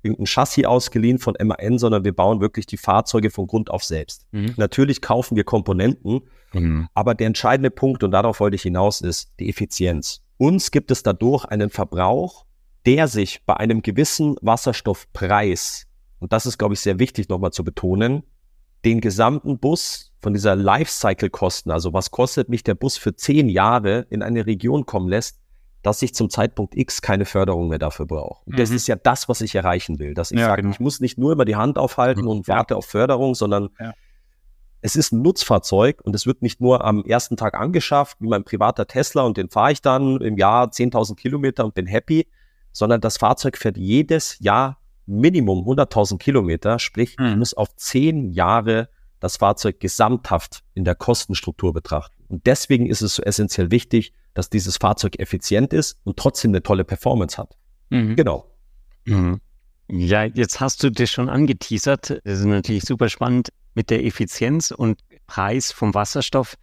irgendein 0.00 0.24
Chassis 0.24 0.64
ausgeliehen 0.64 1.18
von 1.18 1.36
MAN, 1.42 1.78
sondern 1.78 2.02
wir 2.02 2.16
bauen 2.16 2.40
wirklich 2.40 2.64
die 2.64 2.78
Fahrzeuge 2.78 3.28
von 3.28 3.46
Grund 3.46 3.70
auf 3.70 3.84
selbst. 3.84 4.26
Mhm. 4.32 4.54
Natürlich 4.56 5.02
kaufen 5.02 5.36
wir 5.36 5.44
Komponenten, 5.44 6.22
mhm. 6.54 6.88
aber 6.94 7.14
der 7.14 7.26
entscheidende 7.26 7.70
Punkt, 7.70 8.02
und 8.02 8.12
darauf 8.12 8.40
wollte 8.40 8.54
ich 8.54 8.62
hinaus, 8.62 9.02
ist 9.02 9.30
die 9.38 9.50
Effizienz. 9.50 10.22
Uns 10.38 10.70
gibt 10.70 10.90
es 10.90 11.02
dadurch 11.02 11.44
einen 11.44 11.68
Verbrauch, 11.68 12.46
der 12.86 13.08
sich 13.08 13.44
bei 13.44 13.58
einem 13.58 13.82
gewissen 13.82 14.36
Wasserstoffpreis, 14.40 15.86
und 16.20 16.32
das 16.32 16.46
ist, 16.46 16.58
glaube 16.58 16.74
ich, 16.74 16.80
sehr 16.80 16.98
wichtig 16.98 17.28
nochmal 17.28 17.50
zu 17.50 17.64
betonen, 17.64 18.22
den 18.84 19.00
gesamten 19.00 19.58
Bus 19.58 20.12
von 20.20 20.32
dieser 20.32 20.54
Lifecycle-Kosten, 20.54 21.70
also 21.70 21.92
was 21.92 22.10
kostet 22.10 22.48
mich 22.48 22.62
der 22.62 22.74
Bus 22.74 22.96
für 22.96 23.14
zehn 23.14 23.48
Jahre 23.48 24.06
in 24.10 24.22
eine 24.22 24.46
Region 24.46 24.86
kommen 24.86 25.08
lässt, 25.08 25.38
dass 25.82 26.02
ich 26.02 26.14
zum 26.14 26.30
Zeitpunkt 26.30 26.76
X 26.76 27.02
keine 27.02 27.24
Förderung 27.24 27.68
mehr 27.68 27.78
dafür 27.78 28.06
brauche. 28.06 28.44
Und 28.44 28.58
das 28.58 28.70
mhm. 28.70 28.76
ist 28.76 28.86
ja 28.86 28.96
das, 28.96 29.28
was 29.28 29.40
ich 29.40 29.54
erreichen 29.54 29.98
will, 29.98 30.14
dass 30.14 30.30
ich 30.30 30.38
ja, 30.38 30.46
sage, 30.46 30.62
genau. 30.62 30.74
ich 30.74 30.80
muss 30.80 31.00
nicht 31.00 31.18
nur 31.18 31.32
immer 31.32 31.46
die 31.46 31.56
Hand 31.56 31.78
aufhalten 31.78 32.22
mhm. 32.22 32.28
und 32.28 32.48
warte 32.48 32.76
auf 32.76 32.84
Förderung, 32.84 33.34
sondern 33.34 33.70
ja 33.80 33.94
es 34.82 34.96
ist 34.96 35.12
ein 35.12 35.22
Nutzfahrzeug 35.22 36.00
und 36.02 36.14
es 36.14 36.26
wird 36.26 36.42
nicht 36.42 36.60
nur 36.60 36.84
am 36.84 37.04
ersten 37.04 37.36
Tag 37.36 37.54
angeschafft, 37.54 38.16
wie 38.20 38.28
mein 38.28 38.44
privater 38.44 38.86
Tesla 38.86 39.22
und 39.22 39.36
den 39.36 39.50
fahre 39.50 39.72
ich 39.72 39.82
dann 39.82 40.20
im 40.20 40.36
Jahr 40.36 40.68
10.000 40.68 41.16
Kilometer 41.16 41.64
und 41.64 41.74
bin 41.74 41.86
happy, 41.86 42.26
sondern 42.72 43.00
das 43.00 43.18
Fahrzeug 43.18 43.56
fährt 43.56 43.76
jedes 43.76 44.38
Jahr 44.40 44.79
Minimum 45.10 45.66
100.000 45.66 46.18
Kilometer, 46.18 46.78
sprich, 46.78 47.16
mhm. 47.18 47.26
ich 47.26 47.36
muss 47.36 47.54
auf 47.54 47.74
zehn 47.76 48.30
Jahre 48.30 48.88
das 49.18 49.36
Fahrzeug 49.36 49.80
gesamthaft 49.80 50.62
in 50.74 50.84
der 50.84 50.94
Kostenstruktur 50.94 51.72
betrachten. 51.72 52.24
Und 52.28 52.46
deswegen 52.46 52.86
ist 52.86 53.02
es 53.02 53.16
so 53.16 53.22
essentiell 53.22 53.70
wichtig, 53.70 54.14
dass 54.34 54.48
dieses 54.48 54.76
Fahrzeug 54.76 55.18
effizient 55.18 55.72
ist 55.72 55.98
und 56.04 56.16
trotzdem 56.16 56.52
eine 56.52 56.62
tolle 56.62 56.84
Performance 56.84 57.36
hat. 57.36 57.56
Mhm. 57.90 58.16
Genau. 58.16 58.50
Mhm. 59.04 59.40
Ja, 59.88 60.24
jetzt 60.24 60.60
hast 60.60 60.82
du 60.84 60.90
das 60.90 61.10
schon 61.10 61.28
angeteasert. 61.28 62.20
Das 62.24 62.38
ist 62.38 62.44
natürlich 62.44 62.84
super 62.84 63.08
spannend 63.08 63.52
mit 63.74 63.90
der 63.90 64.04
Effizienz 64.04 64.70
und 64.70 65.00
Preis 65.26 65.72
vom 65.72 65.94
Wasserstoff. 65.94 66.56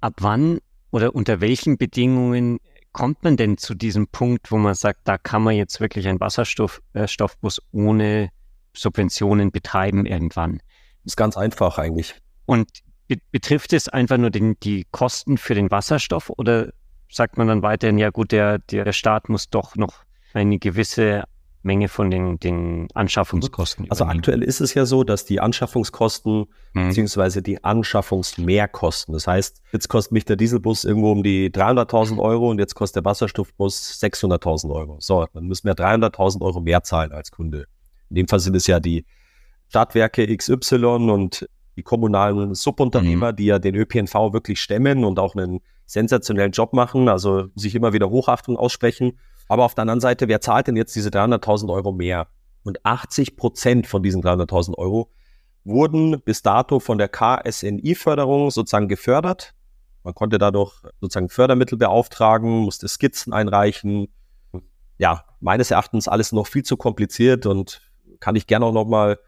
Ab 0.00 0.14
wann 0.20 0.60
oder 0.92 1.14
unter 1.14 1.40
welchen 1.40 1.76
Bedingungen 1.76 2.58
kommt 2.92 3.22
man 3.22 3.36
denn 3.36 3.56
zu 3.56 3.74
diesem 3.74 4.08
Punkt, 4.08 4.50
wo 4.50 4.56
man 4.56 4.74
sagt, 4.74 5.00
da 5.04 5.18
kann 5.18 5.42
man 5.42 5.54
jetzt 5.54 5.80
wirklich 5.80 6.08
einen 6.08 6.20
Wasserstoffbus 6.20 7.58
äh, 7.58 7.62
ohne 7.72 8.30
Subventionen 8.74 9.50
betreiben 9.50 10.06
irgendwann? 10.06 10.58
Das 11.04 11.12
ist 11.12 11.16
ganz 11.16 11.36
einfach 11.36 11.78
eigentlich. 11.78 12.14
Und 12.46 12.68
be 13.08 13.16
betrifft 13.30 13.72
es 13.72 13.88
einfach 13.88 14.18
nur 14.18 14.30
den, 14.30 14.58
die 14.60 14.86
Kosten 14.90 15.38
für 15.38 15.54
den 15.54 15.70
Wasserstoff 15.70 16.30
oder 16.30 16.72
sagt 17.08 17.38
man 17.38 17.48
dann 17.48 17.62
weiterhin, 17.62 17.98
ja 17.98 18.10
gut, 18.10 18.32
der, 18.32 18.58
der 18.58 18.92
Staat 18.92 19.28
muss 19.28 19.50
doch 19.50 19.76
noch 19.76 20.04
eine 20.32 20.58
gewisse 20.58 21.24
Menge 21.62 21.88
von 21.88 22.10
den, 22.10 22.38
den 22.38 22.88
Anschaffungskosten. 22.94 23.86
Also 23.90 24.04
übernehmen. 24.04 24.20
aktuell 24.20 24.42
ist 24.42 24.60
es 24.60 24.72
ja 24.74 24.86
so, 24.86 25.04
dass 25.04 25.24
die 25.24 25.40
Anschaffungskosten 25.40 26.46
mhm. 26.72 26.88
beziehungsweise 26.88 27.42
die 27.42 27.62
Anschaffungsmehrkosten, 27.62 29.12
das 29.12 29.26
heißt, 29.26 29.62
jetzt 29.72 29.88
kostet 29.88 30.12
mich 30.12 30.24
der 30.24 30.36
Dieselbus 30.36 30.84
irgendwo 30.84 31.12
um 31.12 31.22
die 31.22 31.50
300.000 31.50 32.18
Euro 32.18 32.50
und 32.50 32.58
jetzt 32.58 32.74
kostet 32.74 33.04
der 33.04 33.10
Wasserstoffbus 33.10 34.00
600.000 34.02 34.74
Euro. 34.74 34.96
So, 35.00 35.26
dann 35.32 35.46
müssen 35.46 35.66
wir 35.66 35.74
300.000 35.74 36.40
Euro 36.40 36.60
mehr 36.60 36.82
zahlen 36.82 37.12
als 37.12 37.30
Kunde. 37.30 37.66
In 38.08 38.16
dem 38.16 38.28
Fall 38.28 38.40
sind 38.40 38.56
es 38.56 38.66
ja 38.66 38.80
die 38.80 39.04
Stadtwerke 39.68 40.34
XY 40.36 40.84
und 41.10 41.48
die 41.76 41.82
kommunalen 41.82 42.54
Subunternehmer, 42.54 43.32
mhm. 43.32 43.36
die 43.36 43.44
ja 43.46 43.58
den 43.58 43.74
ÖPNV 43.74 44.32
wirklich 44.32 44.60
stemmen 44.60 45.04
und 45.04 45.18
auch 45.18 45.34
einen 45.34 45.60
sensationellen 45.86 46.52
Job 46.52 46.72
machen, 46.72 47.08
also 47.08 47.48
sich 47.54 47.74
immer 47.74 47.92
wieder 47.92 48.10
Hochachtung 48.10 48.56
aussprechen. 48.56 49.18
Aber 49.50 49.64
auf 49.64 49.74
der 49.74 49.82
anderen 49.82 49.98
Seite, 50.00 50.28
wer 50.28 50.40
zahlt 50.40 50.68
denn 50.68 50.76
jetzt 50.76 50.94
diese 50.94 51.08
300.000 51.08 51.72
Euro 51.72 51.90
mehr? 51.90 52.28
Und 52.62 52.86
80 52.86 53.34
Prozent 53.34 53.88
von 53.88 54.00
diesen 54.00 54.22
300.000 54.22 54.78
Euro 54.78 55.10
wurden 55.64 56.20
bis 56.20 56.42
dato 56.42 56.78
von 56.78 56.98
der 56.98 57.08
KSNI-Förderung 57.08 58.52
sozusagen 58.52 58.86
gefördert. 58.86 59.56
Man 60.04 60.14
konnte 60.14 60.38
dadurch 60.38 60.80
sozusagen 61.00 61.30
Fördermittel 61.30 61.78
beauftragen, 61.78 62.60
musste 62.60 62.86
Skizzen 62.86 63.32
einreichen. 63.32 64.06
Ja, 64.98 65.24
meines 65.40 65.72
Erachtens 65.72 66.06
alles 66.06 66.30
noch 66.30 66.46
viel 66.46 66.62
zu 66.62 66.76
kompliziert 66.76 67.44
und 67.44 67.82
kann 68.20 68.36
ich 68.36 68.46
gerne 68.46 68.66
auch 68.66 68.72
nochmal 68.72 69.18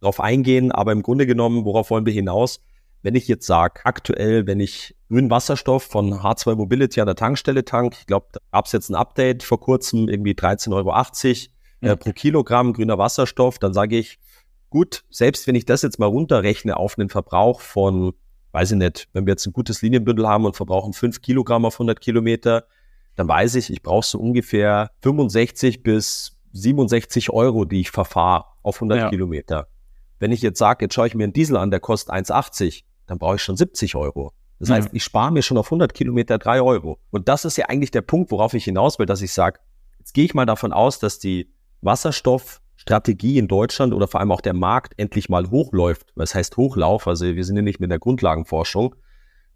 drauf 0.00 0.18
eingehen. 0.18 0.72
Aber 0.72 0.90
im 0.90 1.02
Grunde 1.02 1.28
genommen, 1.28 1.64
worauf 1.64 1.90
wollen 1.90 2.04
wir 2.04 2.12
hinaus? 2.12 2.64
Wenn 3.02 3.14
ich 3.14 3.28
jetzt 3.28 3.46
sage, 3.46 3.82
aktuell, 3.84 4.48
wenn 4.48 4.58
ich 4.58 4.96
grünen 5.10 5.30
Wasserstoff 5.30 5.82
von 5.82 6.14
H2 6.14 6.54
Mobility 6.54 7.00
an 7.00 7.06
der 7.06 7.16
Tankstelle 7.16 7.64
tank, 7.64 7.96
ich 7.98 8.06
glaube, 8.06 8.28
da 8.32 8.40
gab 8.52 8.66
es 8.66 8.72
jetzt 8.72 8.90
ein 8.90 8.94
Update 8.94 9.42
vor 9.42 9.60
kurzem, 9.60 10.08
irgendwie 10.08 10.32
13,80 10.32 10.72
Euro 10.72 11.92
äh, 11.92 11.96
pro 11.96 12.12
Kilogramm 12.12 12.72
grüner 12.72 12.96
Wasserstoff, 12.96 13.58
dann 13.58 13.74
sage 13.74 13.98
ich, 13.98 14.18
gut, 14.70 15.02
selbst 15.10 15.48
wenn 15.48 15.56
ich 15.56 15.64
das 15.64 15.82
jetzt 15.82 15.98
mal 15.98 16.06
runterrechne 16.06 16.76
auf 16.76 16.96
einen 16.96 17.08
Verbrauch 17.08 17.60
von, 17.60 18.12
weiß 18.52 18.70
ich 18.70 18.78
nicht, 18.78 19.08
wenn 19.12 19.26
wir 19.26 19.32
jetzt 19.32 19.46
ein 19.46 19.52
gutes 19.52 19.82
Linienbündel 19.82 20.28
haben 20.28 20.44
und 20.44 20.54
verbrauchen 20.54 20.92
5 20.92 21.20
Kilogramm 21.20 21.64
auf 21.64 21.74
100 21.74 22.00
Kilometer, 22.00 22.66
dann 23.16 23.26
weiß 23.26 23.56
ich, 23.56 23.72
ich 23.72 23.82
brauche 23.82 24.06
so 24.06 24.18
ungefähr 24.18 24.90
65 25.02 25.82
bis 25.82 26.38
67 26.52 27.30
Euro, 27.30 27.64
die 27.64 27.80
ich 27.80 27.90
verfahre 27.90 28.44
auf 28.62 28.76
100 28.76 28.98
ja. 28.98 29.08
Kilometer. 29.08 29.66
Wenn 30.20 30.30
ich 30.30 30.40
jetzt 30.40 30.58
sage, 30.58 30.84
jetzt 30.84 30.94
schaue 30.94 31.08
ich 31.08 31.16
mir 31.16 31.24
einen 31.24 31.32
Diesel 31.32 31.56
an, 31.56 31.72
der 31.72 31.80
kostet 31.80 32.14
1,80, 32.14 32.84
dann 33.06 33.18
brauche 33.18 33.36
ich 33.36 33.42
schon 33.42 33.56
70 33.56 33.96
Euro. 33.96 34.32
Das 34.60 34.68
heißt, 34.68 34.90
ich 34.92 35.02
spare 35.02 35.32
mir 35.32 35.42
schon 35.42 35.56
auf 35.56 35.68
100 35.68 35.94
Kilometer 35.94 36.38
drei 36.38 36.60
Euro. 36.60 36.98
Und 37.10 37.28
das 37.28 37.46
ist 37.46 37.56
ja 37.56 37.66
eigentlich 37.66 37.90
der 37.90 38.02
Punkt, 38.02 38.30
worauf 38.30 38.52
ich 38.52 38.64
hinaus 38.64 38.98
will, 38.98 39.06
dass 39.06 39.22
ich 39.22 39.32
sage, 39.32 39.58
jetzt 39.98 40.12
gehe 40.12 40.26
ich 40.26 40.34
mal 40.34 40.44
davon 40.44 40.74
aus, 40.74 40.98
dass 40.98 41.18
die 41.18 41.50
Wasserstoffstrategie 41.80 43.38
in 43.38 43.48
Deutschland 43.48 43.94
oder 43.94 44.06
vor 44.06 44.20
allem 44.20 44.32
auch 44.32 44.42
der 44.42 44.52
Markt 44.52 44.92
endlich 44.98 45.30
mal 45.30 45.50
hochläuft. 45.50 46.12
Was 46.14 46.34
heißt 46.34 46.58
Hochlauf? 46.58 47.08
Also 47.08 47.24
wir 47.24 47.44
sind 47.44 47.56
ja 47.56 47.62
nicht 47.62 47.80
mit 47.80 47.90
der 47.90 47.98
Grundlagenforschung. 47.98 48.94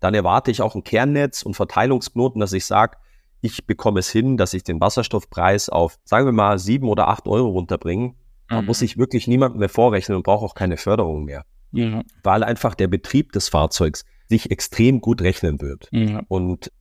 Dann 0.01 0.15
erwarte 0.15 0.51
ich 0.51 0.63
auch 0.63 0.75
ein 0.75 0.85
Kernnetz 0.85 1.43
und 1.43 1.55
Verteilungsknoten, 1.55 2.41
dass 2.41 2.55
ich 2.55 2.65
sage, 2.65 2.97
ich 3.43 3.67
bekomme 3.67 4.01
es 4.01 4.11
hin, 4.11 4.39
dass 4.39 4.55
ich 4.55 4.65
den 4.65 4.81
Wasserstoffpreis 4.81 5.69
auf, 5.69 5.99
sagen 6.05 6.25
wir 6.25 6.33
mal, 6.33 6.59
sieben 6.59 6.89
oder 6.89 7.09
acht 7.09 7.29
Euro 7.29 7.51
runterbringe. 7.51 8.15
Da 8.49 8.63
mhm. 8.63 8.69
muss 8.69 8.81
ich 8.81 8.97
wirklich 8.97 9.27
niemandem 9.27 9.59
mehr 9.59 9.69
vorrechnen 9.69 10.17
und 10.17 10.23
brauche 10.23 10.47
auch 10.47 10.55
keine 10.55 10.79
Förderung 10.79 11.25
mehr. 11.25 11.45
Ja. 11.73 12.03
Weil 12.23 12.43
einfach 12.43 12.75
der 12.75 12.89
Betrieb 12.89 13.33
des 13.33 13.51
Fahrzeugs 13.51 14.07
sich 14.29 14.51
extrem 14.51 15.01
gut 15.01 15.23
rechnen 15.23 15.61
wird. 15.61 15.89
Ja. 15.91 16.23
Und 16.29 16.73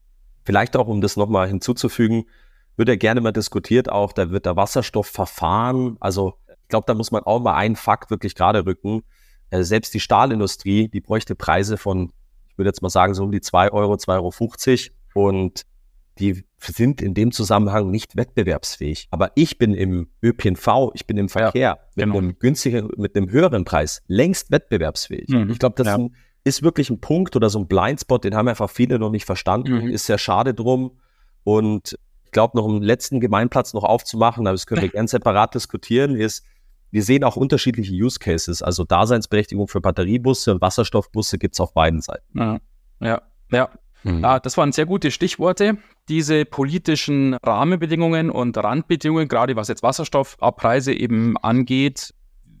vielleicht 0.44 0.76
auch, 0.76 0.88
um 0.88 1.00
das 1.00 1.16
nochmal 1.16 1.48
hinzuzufügen, 1.48 2.24
wird 2.76 2.88
ja 2.88 2.96
gerne 2.96 3.20
mal 3.20 3.32
diskutiert, 3.32 3.90
auch 3.90 4.12
da 4.12 4.30
wird 4.30 4.46
der 4.46 4.56
Wasserstoffverfahren, 4.56 5.96
also 6.00 6.34
ich 6.48 6.68
glaube, 6.68 6.86
da 6.86 6.94
muss 6.94 7.12
man 7.12 7.22
auch 7.22 7.40
mal 7.40 7.54
einen 7.54 7.76
Fakt 7.76 8.10
wirklich 8.10 8.34
gerade 8.34 8.64
rücken. 8.64 9.02
Äh, 9.50 9.62
selbst 9.62 9.92
die 9.94 10.00
Stahlindustrie, 10.00 10.88
die 10.88 11.00
bräuchte 11.00 11.34
Preise 11.34 11.76
von, 11.76 12.10
ich 12.48 12.58
würde 12.58 12.70
jetzt 12.70 12.80
mal 12.80 12.88
sagen, 12.88 13.14
so 13.14 13.24
um 13.24 13.30
die 13.30 13.42
zwei 13.42 13.70
Euro, 13.70 13.94
2,50 13.94 14.90
Euro. 15.14 15.28
Und 15.28 15.66
die 16.18 16.44
sind 16.58 17.02
in 17.02 17.14
dem 17.14 17.32
Zusammenhang 17.32 17.90
nicht 17.90 18.16
wettbewerbsfähig. 18.16 19.08
Aber 19.10 19.32
ich 19.34 19.58
bin 19.58 19.74
im 19.74 20.08
ÖPNV, 20.22 20.92
ich 20.94 21.06
bin 21.06 21.18
im 21.18 21.28
Verkehr 21.28 21.60
ja, 21.60 21.78
mit 21.94 22.06
genau. 22.06 22.18
einem 22.18 22.38
günstigen, 22.38 22.88
mit 22.96 23.16
einem 23.16 23.30
höheren 23.30 23.64
Preis 23.64 24.02
längst 24.06 24.50
wettbewerbsfähig. 24.50 25.28
Mhm. 25.28 25.50
Ich 25.50 25.58
glaube, 25.58 25.74
das 25.76 25.86
ja. 25.86 25.96
ist 25.96 26.10
wirklich 26.62 26.90
ein 26.90 27.00
Punkt 27.00 27.36
oder 27.36 27.50
so 27.50 27.58
ein 27.58 27.66
Blindspot, 27.66 28.24
den 28.24 28.34
haben 28.34 28.48
einfach 28.48 28.70
viele 28.70 28.98
noch 28.98 29.10
nicht 29.10 29.24
verstanden. 29.24 29.84
Mhm. 29.84 29.90
Ist 29.90 30.06
sehr 30.06 30.18
schade 30.18 30.54
drum. 30.54 30.98
Und 31.42 31.98
ich 32.24 32.30
glaube, 32.30 32.56
noch 32.56 32.66
einen 32.66 32.82
letzten 32.82 33.20
Gemeinplatz 33.20 33.74
noch 33.74 33.84
aufzumachen, 33.84 34.46
aber 34.46 34.54
das 34.54 34.66
können 34.66 34.82
wir 34.82 34.88
gerne 34.88 35.08
separat 35.08 35.54
diskutieren, 35.54 36.16
ist, 36.16 36.44
wir 36.90 37.02
sehen 37.02 37.24
auch 37.24 37.36
unterschiedliche 37.36 37.92
Use 37.92 38.18
Cases. 38.20 38.62
Also 38.62 38.84
Daseinsberechtigung 38.84 39.66
für 39.66 39.80
Batteriebusse 39.80 40.52
und 40.52 40.60
Wasserstoffbusse 40.60 41.38
gibt 41.38 41.54
es 41.54 41.60
auf 41.60 41.74
beiden 41.74 42.00
Seiten. 42.00 42.38
Ja, 42.38 42.58
ja, 43.00 43.22
ja. 43.50 43.68
Mhm. 44.04 44.20
Ja, 44.22 44.38
das 44.38 44.56
waren 44.56 44.70
sehr 44.70 44.86
gute 44.86 45.10
Stichworte. 45.10 45.78
Diese 46.08 46.44
politischen 46.44 47.34
Rahmenbedingungen 47.34 48.30
und 48.30 48.56
Randbedingungen, 48.56 49.26
gerade 49.28 49.56
was 49.56 49.68
jetzt 49.68 49.82
Wasserstoffpreise 49.82 50.92
eben 50.92 51.36
angeht, 51.38 52.14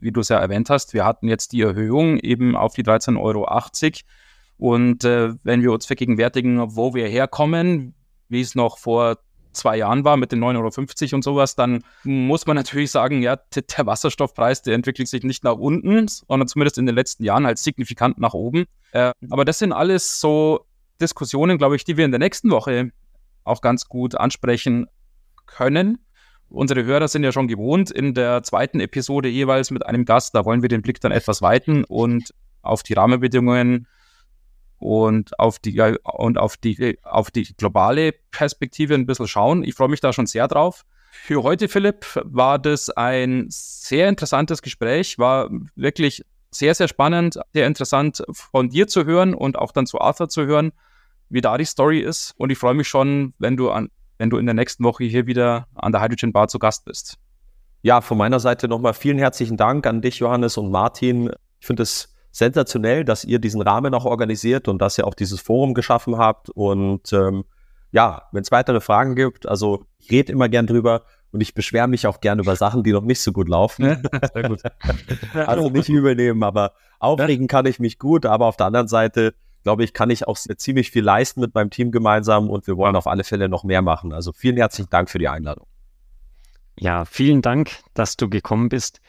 wie 0.04 0.12
du 0.12 0.20
es 0.20 0.28
ja 0.28 0.38
erwähnt 0.38 0.68
hast, 0.68 0.92
wir 0.92 1.04
hatten 1.04 1.28
jetzt 1.28 1.52
die 1.52 1.62
Erhöhung 1.62 2.18
eben 2.18 2.56
auf 2.56 2.74
die 2.74 2.84
13,80 2.84 3.18
Euro. 3.20 3.48
Und 4.58 5.04
äh, 5.04 5.32
wenn 5.42 5.62
wir 5.62 5.72
uns 5.72 5.86
vergegenwärtigen, 5.86 6.76
wo 6.76 6.94
wir 6.94 7.08
herkommen, 7.08 7.94
wie 8.28 8.42
es 8.42 8.54
noch 8.54 8.78
vor 8.78 9.18
zwei 9.52 9.78
Jahren 9.78 10.04
war 10.04 10.16
mit 10.16 10.30
den 10.30 10.44
9,50 10.44 11.04
Euro 11.04 11.16
und 11.16 11.24
sowas, 11.24 11.56
dann 11.56 11.82
muss 12.02 12.46
man 12.46 12.56
natürlich 12.56 12.90
sagen, 12.90 13.22
ja, 13.22 13.36
der 13.36 13.86
Wasserstoffpreis, 13.86 14.62
der 14.62 14.74
entwickelt 14.74 15.08
sich 15.08 15.22
nicht 15.22 15.42
nach 15.42 15.56
unten, 15.56 16.06
sondern 16.06 16.48
zumindest 16.48 16.76
in 16.76 16.86
den 16.86 16.94
letzten 16.94 17.24
Jahren 17.24 17.46
halt 17.46 17.58
signifikant 17.58 18.18
nach 18.18 18.34
oben. 18.34 18.66
Äh, 18.92 19.12
aber 19.30 19.44
das 19.44 19.58
sind 19.58 19.72
alles 19.72 20.20
so 20.20 20.66
Diskussionen, 21.00 21.56
glaube 21.56 21.76
ich, 21.76 21.84
die 21.84 21.96
wir 21.96 22.04
in 22.04 22.12
der 22.12 22.20
nächsten 22.20 22.50
Woche 22.50 22.90
auch 23.44 23.62
ganz 23.62 23.86
gut 23.86 24.14
ansprechen 24.16 24.86
können. 25.46 25.98
Unsere 26.54 26.84
Hörer 26.84 27.08
sind 27.08 27.24
ja 27.24 27.32
schon 27.32 27.48
gewohnt 27.48 27.90
in 27.90 28.14
der 28.14 28.44
zweiten 28.44 28.78
Episode 28.78 29.28
jeweils 29.28 29.72
mit 29.72 29.84
einem 29.84 30.04
Gast. 30.04 30.34
Da 30.34 30.44
wollen 30.44 30.62
wir 30.62 30.68
den 30.68 30.82
Blick 30.82 31.00
dann 31.00 31.10
etwas 31.10 31.42
weiten 31.42 31.84
und 31.84 32.32
auf 32.62 32.84
die 32.84 32.92
Rahmenbedingungen 32.92 33.88
und 34.78 35.38
auf 35.40 35.58
die 35.58 35.80
und 35.80 36.38
auf 36.38 36.56
die 36.56 36.98
auf 37.02 37.32
die 37.32 37.54
globale 37.56 38.12
Perspektive 38.30 38.94
ein 38.94 39.04
bisschen 39.04 39.26
schauen. 39.26 39.64
Ich 39.64 39.74
freue 39.74 39.88
mich 39.88 40.00
da 40.00 40.12
schon 40.12 40.26
sehr 40.26 40.46
drauf. 40.46 40.84
Für 41.10 41.42
heute, 41.42 41.68
Philipp, 41.68 42.06
war 42.24 42.58
das 42.60 42.88
ein 42.90 43.46
sehr 43.48 44.08
interessantes 44.08 44.62
Gespräch, 44.62 45.18
war 45.18 45.50
wirklich 45.74 46.24
sehr, 46.50 46.74
sehr 46.74 46.86
spannend, 46.86 47.38
sehr 47.52 47.66
interessant 47.66 48.22
von 48.30 48.68
dir 48.68 48.86
zu 48.86 49.04
hören 49.04 49.34
und 49.34 49.58
auch 49.58 49.72
dann 49.72 49.86
zu 49.86 50.00
Arthur 50.00 50.28
zu 50.28 50.46
hören, 50.46 50.72
wie 51.30 51.40
da 51.40 51.58
die 51.58 51.64
Story 51.64 52.00
ist. 52.00 52.34
Und 52.36 52.50
ich 52.50 52.58
freue 52.58 52.74
mich 52.74 52.86
schon, 52.86 53.34
wenn 53.38 53.56
du 53.56 53.70
an, 53.70 53.90
wenn 54.18 54.30
du 54.30 54.38
in 54.38 54.46
der 54.46 54.54
nächsten 54.54 54.84
Woche 54.84 55.04
hier 55.04 55.26
wieder 55.26 55.66
an 55.74 55.92
der 55.92 56.02
Hydrogen 56.02 56.32
Bar 56.32 56.48
zu 56.48 56.58
Gast 56.58 56.84
bist. 56.84 57.18
Ja, 57.82 58.00
von 58.00 58.16
meiner 58.16 58.40
Seite 58.40 58.68
nochmal 58.68 58.94
vielen 58.94 59.18
herzlichen 59.18 59.56
Dank 59.56 59.86
an 59.86 60.00
dich, 60.00 60.18
Johannes 60.18 60.56
und 60.56 60.70
Martin. 60.70 61.30
Ich 61.60 61.66
finde 61.66 61.82
es 61.82 62.14
sensationell, 62.30 63.04
dass 63.04 63.24
ihr 63.24 63.38
diesen 63.38 63.62
Rahmen 63.62 63.94
auch 63.94 64.04
organisiert 64.04 64.68
und 64.68 64.80
dass 64.80 64.98
ihr 64.98 65.06
auch 65.06 65.14
dieses 65.14 65.40
Forum 65.40 65.74
geschaffen 65.74 66.16
habt. 66.16 66.50
Und 66.50 67.12
ähm, 67.12 67.44
ja, 67.92 68.22
wenn 68.32 68.42
es 68.42 68.50
weitere 68.50 68.80
Fragen 68.80 69.14
gibt, 69.14 69.46
also 69.46 69.84
ich 69.98 70.10
rede 70.10 70.32
immer 70.32 70.48
gern 70.48 70.66
drüber 70.66 71.02
und 71.30 71.40
ich 71.40 71.54
beschwere 71.54 71.86
mich 71.86 72.06
auch 72.06 72.20
gern 72.20 72.38
über 72.38 72.56
Sachen, 72.56 72.82
die 72.82 72.92
noch 72.92 73.02
nicht 73.02 73.20
so 73.20 73.32
gut 73.32 73.48
laufen. 73.48 74.00
Sehr 74.32 74.48
gut. 74.48 74.62
also 75.34 75.68
nicht 75.68 75.88
übernehmen, 75.88 76.42
aber 76.42 76.72
aufregen 76.98 77.48
kann 77.48 77.66
ich 77.66 77.78
mich 77.80 77.98
gut, 77.98 78.24
aber 78.24 78.46
auf 78.46 78.56
der 78.56 78.66
anderen 78.66 78.88
Seite 78.88 79.34
glaube 79.64 79.82
ich, 79.82 79.92
kann 79.92 80.10
ich 80.10 80.28
auch 80.28 80.36
ziemlich 80.36 80.92
viel 80.92 81.02
leisten 81.02 81.40
mit 81.40 81.54
meinem 81.54 81.70
Team 81.70 81.90
gemeinsam 81.90 82.48
und 82.48 82.68
wir 82.68 82.76
wollen 82.76 82.94
auf 82.94 83.08
alle 83.08 83.24
Fälle 83.24 83.48
noch 83.48 83.64
mehr 83.64 83.82
machen. 83.82 84.12
Also 84.12 84.32
vielen 84.32 84.56
herzlichen 84.56 84.90
Dank 84.90 85.10
für 85.10 85.18
die 85.18 85.28
Einladung. 85.28 85.66
Ja, 86.78 87.04
vielen 87.04 87.42
Dank, 87.42 87.72
dass 87.94 88.16
du 88.16 88.28
gekommen 88.28 88.68
bist. 88.68 89.00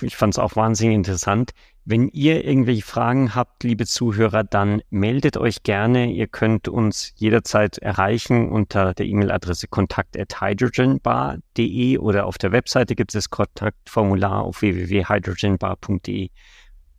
Ich 0.00 0.16
fand 0.16 0.34
es 0.34 0.38
auch 0.38 0.56
wahnsinnig 0.56 0.96
interessant. 0.96 1.52
Wenn 1.84 2.08
ihr 2.08 2.44
irgendwelche 2.44 2.82
Fragen 2.82 3.34
habt, 3.34 3.62
liebe 3.62 3.84
Zuhörer, 3.84 4.42
dann 4.42 4.80
meldet 4.90 5.36
euch 5.36 5.62
gerne. 5.62 6.10
Ihr 6.10 6.28
könnt 6.28 6.66
uns 6.66 7.12
jederzeit 7.16 7.76
erreichen 7.78 8.48
unter 8.48 8.94
der 8.94 9.04
E-Mail-Adresse 9.06 9.68
kontakt@hydrogenbar.de 9.68 11.98
oder 11.98 12.26
auf 12.26 12.38
der 12.38 12.52
Webseite 12.52 12.94
gibt 12.94 13.14
es 13.14 13.24
das 13.24 13.30
Kontaktformular 13.30 14.42
auf 14.42 14.62
www.hydrogenbar.de. 14.62 16.30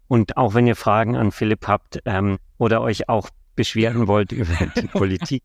Und 0.07 0.37
auch 0.37 0.53
wenn 0.53 0.67
ihr 0.67 0.75
Fragen 0.75 1.15
an 1.15 1.31
Philipp 1.31 1.67
habt 1.67 1.99
ähm, 2.05 2.37
oder 2.57 2.81
euch 2.81 3.09
auch 3.09 3.29
beschweren 3.55 4.07
wollt 4.07 4.31
über 4.33 4.53
die 4.75 4.87
Politik, 4.93 5.43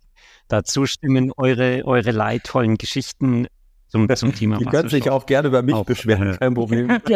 dazu 0.49 0.87
stimmen 0.87 1.33
eure, 1.37 1.85
eure 1.85 2.11
leidvollen 2.11 2.77
Geschichten 2.77 3.46
zum, 3.90 4.09
zum 4.14 4.33
Thema 4.33 4.59
Die 4.59 4.66
können 4.66 4.88
sich 4.88 5.11
auch 5.11 5.27
gerne 5.27 5.49
über 5.49 5.62
mich 5.62 5.75
auch, 5.75 5.85
beschweren, 5.85 6.38
kein 6.38 6.55
Problem. 6.55 6.88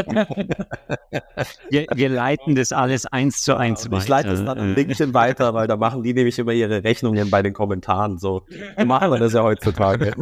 wir, 1.71 1.87
wir, 1.95 2.09
leiten 2.09 2.57
das 2.57 2.73
alles 2.73 3.07
eins 3.07 3.43
zu 3.43 3.57
eins 3.57 3.89
weiter. 3.93 4.03
Ich 4.03 4.09
leite 4.09 4.31
es 4.31 4.45
dann 4.45 4.59
an 4.59 4.75
LinkedIn 4.75 5.15
weiter, 5.15 5.55
weil 5.55 5.69
da 5.69 5.77
machen 5.77 6.03
die 6.03 6.13
nämlich 6.15 6.37
immer 6.37 6.51
ihre 6.51 6.83
Rechnungen 6.83 7.31
bei 7.31 7.43
den 7.43 7.53
Kommentaren. 7.53 8.19
So 8.19 8.43
machen 8.85 9.13
wir 9.13 9.21
das 9.21 9.35
ja 9.35 9.45
heutzutage. 9.45 10.15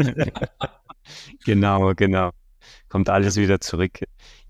genau, 1.46 1.94
genau. 1.94 2.32
Kommt 2.90 3.08
alles 3.08 3.36
wieder 3.36 3.58
zurück. 3.58 4.00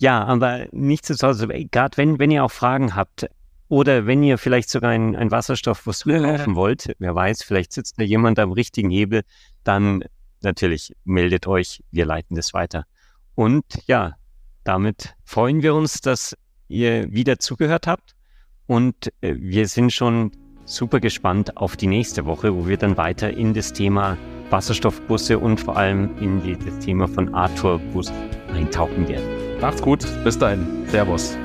Ja, 0.03 0.25
aber 0.25 0.67
nichtsdestotrotz, 0.73 1.47
gerade 1.71 1.97
wenn, 1.97 2.19
wenn 2.19 2.33
ihr 2.33 2.43
auch 2.43 2.51
Fragen 2.51 2.97
habt, 2.97 3.29
oder 3.69 4.05
wenn 4.05 4.25
ihr 4.25 4.37
vielleicht 4.37 4.69
sogar 4.69 4.91
ein, 4.91 5.15
ein 5.15 5.31
Wasserstoffbus 5.31 6.03
kaufen 6.03 6.57
wollt, 6.57 6.93
wer 6.99 7.15
weiß, 7.15 7.45
vielleicht 7.45 7.73
sitzt 7.73 8.01
da 8.01 8.03
jemand 8.03 8.41
am 8.41 8.51
richtigen 8.51 8.91
Hebel, 8.91 9.23
dann 9.63 10.03
natürlich 10.41 10.93
meldet 11.05 11.47
euch, 11.47 11.85
wir 11.93 12.05
leiten 12.05 12.35
das 12.35 12.53
weiter. 12.53 12.85
Und 13.37 13.65
ja, 13.87 14.15
damit 14.65 15.15
freuen 15.23 15.63
wir 15.63 15.73
uns, 15.73 16.01
dass 16.01 16.37
ihr 16.67 17.13
wieder 17.13 17.39
zugehört 17.39 17.87
habt 17.87 18.17
und 18.67 19.13
äh, 19.21 19.37
wir 19.39 19.69
sind 19.69 19.93
schon 19.93 20.33
super 20.65 20.99
gespannt 20.99 21.57
auf 21.57 21.77
die 21.77 21.87
nächste 21.87 22.27
Woche, 22.27 22.53
wo 22.57 22.67
wir 22.67 22.77
dann 22.77 22.97
weiter 22.97 23.31
in 23.31 23.55
das 23.55 23.73
Thema 23.73 24.19
Wasserstoffbusse 24.51 25.39
und 25.39 25.61
vor 25.61 25.77
allem 25.77 26.19
in 26.19 26.59
das 26.67 26.81
Thema 26.81 27.07
von 27.07 27.33
Arthur 27.33 27.79
Bus 27.93 28.13
eintauchen 28.53 29.07
werden. 29.07 29.52
Macht's 29.63 29.81
gut, 29.81 30.05
bis 30.25 30.37
dahin. 30.37 30.67
Servus. 30.89 31.39